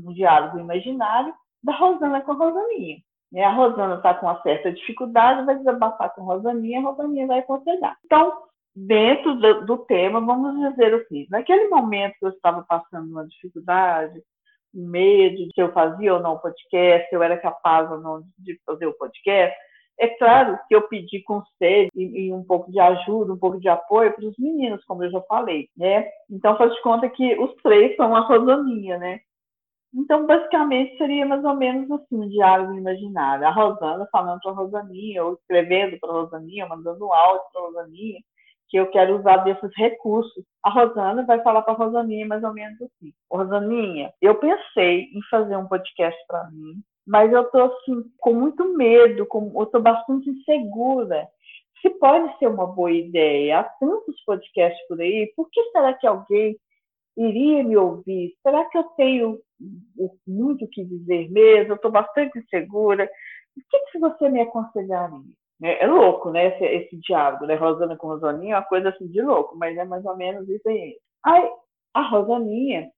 [0.09, 1.33] um diálogo imaginário,
[1.63, 2.97] da Rosana com a Rosaninha.
[3.31, 3.45] Né?
[3.45, 7.39] A Rosana está com uma certa dificuldade, vai desabafar com a Rosaninha, a Rosaninha vai
[7.39, 7.97] aconselhar.
[8.05, 8.33] Então,
[8.77, 14.22] dentro do, do, tema, vamos dizer assim, naquele momento que eu estava passando uma dificuldade,
[14.74, 17.99] um medo de se eu fazia ou não o podcast, se eu era capaz ou
[17.99, 19.57] não de fazer o podcast,
[19.99, 23.68] é claro que eu pedi conselho e, e, um pouco de ajuda, um pouco de
[23.68, 26.07] apoio para os meninos, como eu já falei, né?
[26.31, 29.20] Então, faz de conta que os três são a Rosaninha, né?
[29.95, 33.47] Então, basicamente, seria mais ou menos assim, um diálogo imaginário.
[33.47, 37.64] A Rosana falando para a Rosaninha, ou escrevendo para a Rosaninha, mandando áudio para a
[37.64, 38.20] Rosaninha,
[38.69, 40.45] que eu quero usar desses recursos.
[40.62, 43.12] A Rosana vai falar para a Rosaninha mais ou menos assim.
[43.31, 48.77] Rosaninha, eu pensei em fazer um podcast para mim, mas eu estou assim, com muito
[48.77, 51.27] medo, com, eu estou bastante insegura.
[51.81, 56.07] Se pode ser uma boa ideia, há tantos podcasts por aí, por que será que
[56.07, 56.57] alguém
[57.17, 58.35] iria me ouvir?
[58.43, 59.39] Será que eu tenho
[60.27, 61.73] muito o que dizer mesmo?
[61.73, 63.09] Eu estou bastante insegura.
[63.57, 65.23] O que, que você me aconselharia?
[65.63, 67.55] É, é louco, né, esse, esse, diálogo, né?
[67.55, 70.69] Rosana com Rosaninha é uma coisa assim de louco, mas é mais ou menos isso
[70.69, 70.97] aí.
[71.25, 71.51] Aí,
[71.95, 72.91] a Rosaninha,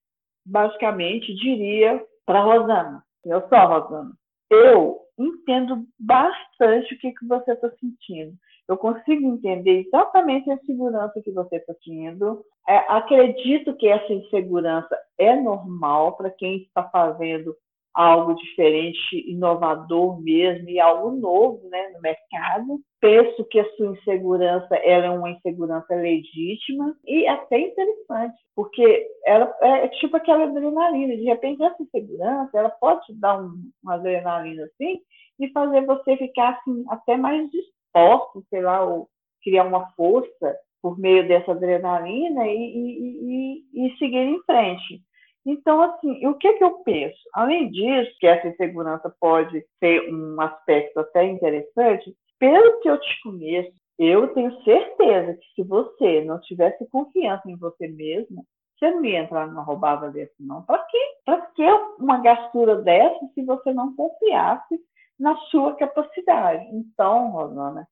[0.44, 4.12] basicamente, diria para Rosana, eu sou Rosana.
[4.50, 8.34] Eu entendo bastante o que, que você está sentindo.
[8.68, 12.44] Eu consigo entender exatamente a insegurança que você está tendo.
[12.68, 17.56] É, acredito que essa insegurança é normal para quem está fazendo
[17.98, 22.78] algo diferente, inovador mesmo e algo novo né, no mercado.
[23.00, 29.52] Penso que a sua insegurança ela é uma insegurança legítima e até interessante, porque ela
[29.60, 31.16] é tipo aquela adrenalina.
[31.16, 35.00] De repente, essa insegurança ela pode te dar um, uma adrenalina assim
[35.40, 39.08] e fazer você ficar assim, até mais disposto, sei lá, ou
[39.42, 45.02] criar uma força por meio dessa adrenalina e, e, e, e seguir em frente.
[45.50, 47.16] Então, assim, o que, que eu penso?
[47.32, 53.22] Além disso, que essa insegurança pode ser um aspecto até interessante, pelo que eu te
[53.22, 58.44] conheço, eu tenho certeza que se você não tivesse confiança em você mesma,
[58.78, 60.62] você não ia entrar numa roubada desse, não.
[60.64, 60.98] Para quê?
[61.24, 61.64] Para que
[61.98, 64.78] uma gastura dessa se você não confiasse
[65.18, 66.62] na sua capacidade?
[66.72, 67.88] Então, Rosana,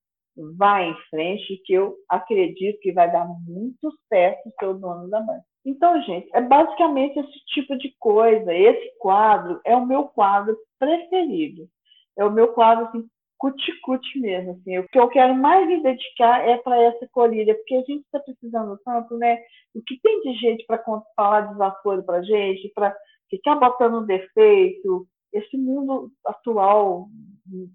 [0.59, 5.21] vai em frente que eu acredito que vai dar muito certo o seu dono da
[5.23, 5.45] banca.
[5.67, 8.55] Então, gente, é basicamente esse tipo de coisa.
[8.55, 11.69] Esse quadro é o meu quadro preferido.
[12.17, 13.05] É o meu quadro assim,
[13.37, 14.53] cuticute mesmo.
[14.53, 14.79] Assim.
[14.79, 18.21] O que eu quero mais me dedicar é para essa colíria, porque a gente está
[18.21, 19.43] precisando tanto, né?
[19.75, 20.83] O que tem de gente para
[21.17, 22.97] falar desaforo para gente, para
[23.29, 25.05] ficar botando defeito.
[25.33, 27.09] Esse mundo atual,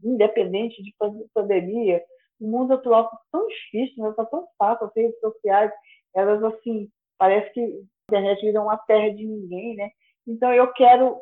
[0.01, 0.95] independente de
[1.33, 2.01] pandemia,
[2.39, 5.71] o mundo atual está tão difícil, está tão fácil, as redes sociais,
[6.15, 6.89] elas assim,
[7.21, 7.67] parece que a
[8.09, 9.91] internet virou uma terra de ninguém, né?
[10.27, 11.15] Então eu quero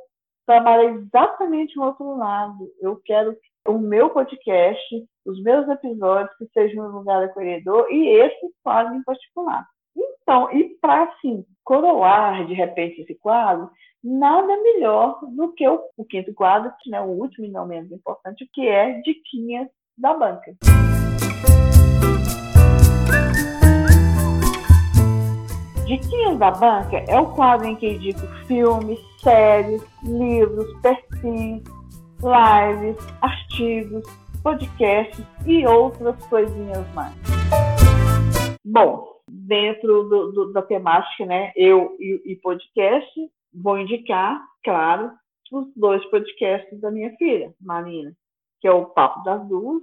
[0.45, 2.72] trabalhar exatamente o outro lado.
[2.80, 3.36] Eu quero
[3.68, 9.04] o meu podcast, os meus episódios que sejam no lugar acolhedor e esse quadro em
[9.04, 9.68] particular.
[9.93, 13.70] Então, e para assim, coroar de repente esse quadro,
[14.02, 17.91] nada melhor do que o, o quinto quadro, que é o último e não menos
[17.91, 20.56] importante, que é Diquinhas da Banca.
[25.90, 31.64] Diquinhas da Banca é o quadro em que indico filmes, séries, livros, perfis,
[32.22, 34.04] lives, artigos,
[34.44, 37.16] podcasts e outras coisinhas mais.
[38.64, 43.10] Bom, dentro do, do, da temática, né, eu e, e podcast,
[43.52, 45.10] vou indicar, claro,
[45.52, 48.14] os dois podcasts da minha filha, Marina,
[48.62, 49.82] que é o Papo das Duas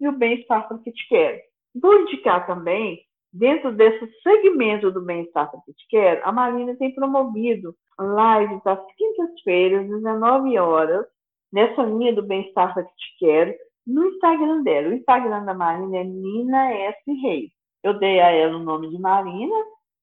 [0.00, 1.40] e o Bem-Estar para que te quero.
[1.74, 5.50] Vou indicar também Dentro desse segmento do bem-estar
[5.90, 11.06] quero, a Marina tem promovido lives às quintas-feiras, 19 horas,
[11.52, 12.74] nessa linha do bem-estar
[13.18, 13.54] quero,
[13.86, 14.88] no Instagram dela.
[14.88, 16.98] O Instagram da Marina é Nina S.
[17.22, 17.50] Reis.
[17.82, 19.54] Eu dei a ela o nome de Marina,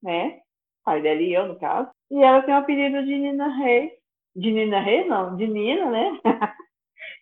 [0.03, 0.39] né?
[0.83, 1.89] Pai dela e eu, no caso.
[2.11, 3.91] E ela tem o apelido de Nina Reis.
[4.35, 6.19] De Nina Reis, não, de Nina, né?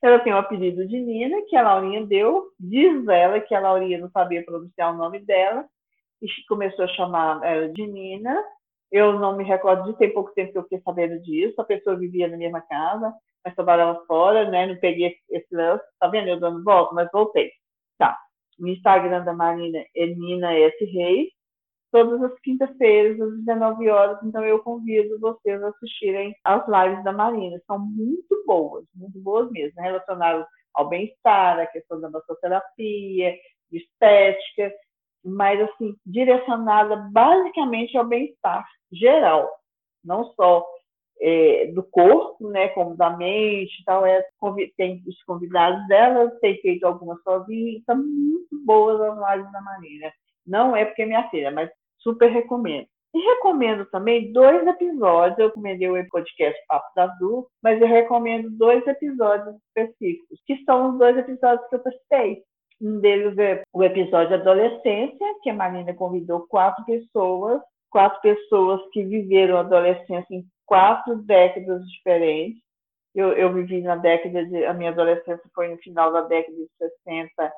[0.04, 2.50] ela tem o apelido de Nina, que a Laurinha deu.
[2.60, 5.66] Diz ela que a Laurinha não sabia pronunciar o nome dela
[6.48, 8.44] começou a chamar ela de Nina.
[8.92, 11.60] Eu não me recordo de ter pouco tempo que eu fiquei sabendo disso.
[11.60, 13.14] A pessoa vivia na mesma casa,
[13.44, 14.68] mas trabalhava fora, né?
[14.68, 15.84] Não peguei esse lance.
[16.00, 16.28] Tá vendo?
[16.30, 17.52] Eu dando volta, mas voltei.
[17.98, 18.18] Tá.
[18.60, 20.86] O Instagram da Marina é Nina S.
[20.86, 21.30] Reis.
[21.92, 24.18] Todas as quintas-feiras, às 19 horas.
[24.24, 27.60] Então, eu convido vocês a assistirem às lives da Marina.
[27.68, 29.80] São muito boas, muito boas mesmo.
[29.82, 33.36] Relacionadas ao bem-estar, à questão da massoterapia,
[33.72, 34.72] estética
[35.24, 39.50] mas assim, direcionada basicamente ao bem-estar geral,
[40.04, 40.66] não só
[41.22, 44.26] é, do corpo, né, como da mente tal, é,
[44.76, 50.12] tem os convidados dela, tem feito algumas sozinha, estão muito boas as lives da Marina.
[50.46, 51.70] Não é porque é minha filha, mas
[52.00, 52.88] super recomendo.
[53.16, 55.38] E recomendo também dois episódios.
[55.38, 60.92] Eu recomendei o podcast Papo da Azul, mas eu recomendo dois episódios específicos, que são
[60.92, 62.44] os dois episódios que eu postei.
[62.82, 69.04] Um deles é o episódio Adolescência, que a Marina convidou quatro pessoas, quatro pessoas que
[69.04, 72.62] viveram adolescência em quatro décadas diferentes.
[73.14, 74.66] Eu, eu vivi na década de.
[74.66, 77.54] A minha adolescência foi no final da década de 60,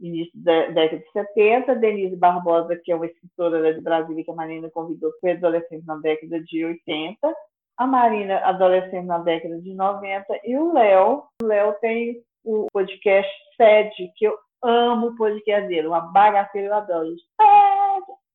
[0.00, 1.74] início da década de 70.
[1.76, 5.96] Denise Barbosa, que é uma escritora de Brasília, que a Marina convidou, foi adolescente na
[5.96, 7.34] década de 80.
[7.78, 10.40] A Marina, adolescente na década de 90.
[10.44, 11.24] E o Léo.
[11.42, 16.74] O Léo tem o podcast SED, que eu amo o podcast dele, uma bagaceira, eu
[16.74, 17.14] adoro.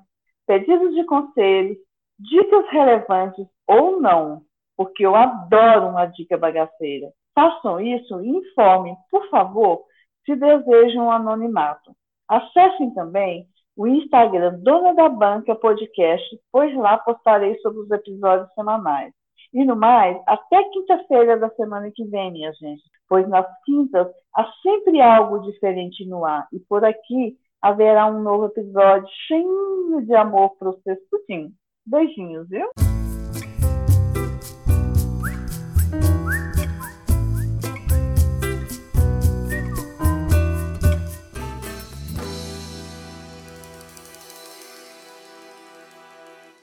[0.46, 1.78] pedidos de conselhos,
[2.18, 4.42] dicas relevantes ou não,
[4.76, 7.10] porque eu adoro uma dica bagaceira.
[7.34, 9.84] Façam isso e informem, por favor,
[10.26, 11.94] se desejam um anonimato.
[12.28, 13.46] Acessem também
[13.76, 19.14] o Instagram Dona da Banca Podcast, pois lá postarei sobre os episódios semanais.
[19.52, 24.44] E no mais, até quinta-feira da semana que vem, minha gente, pois nas quintas há
[24.62, 26.46] sempre algo diferente no ar.
[26.52, 31.50] E por aqui haverá um novo episódio cheio de amor para vocês tudinho.
[31.84, 32.68] Beijinhos, viu?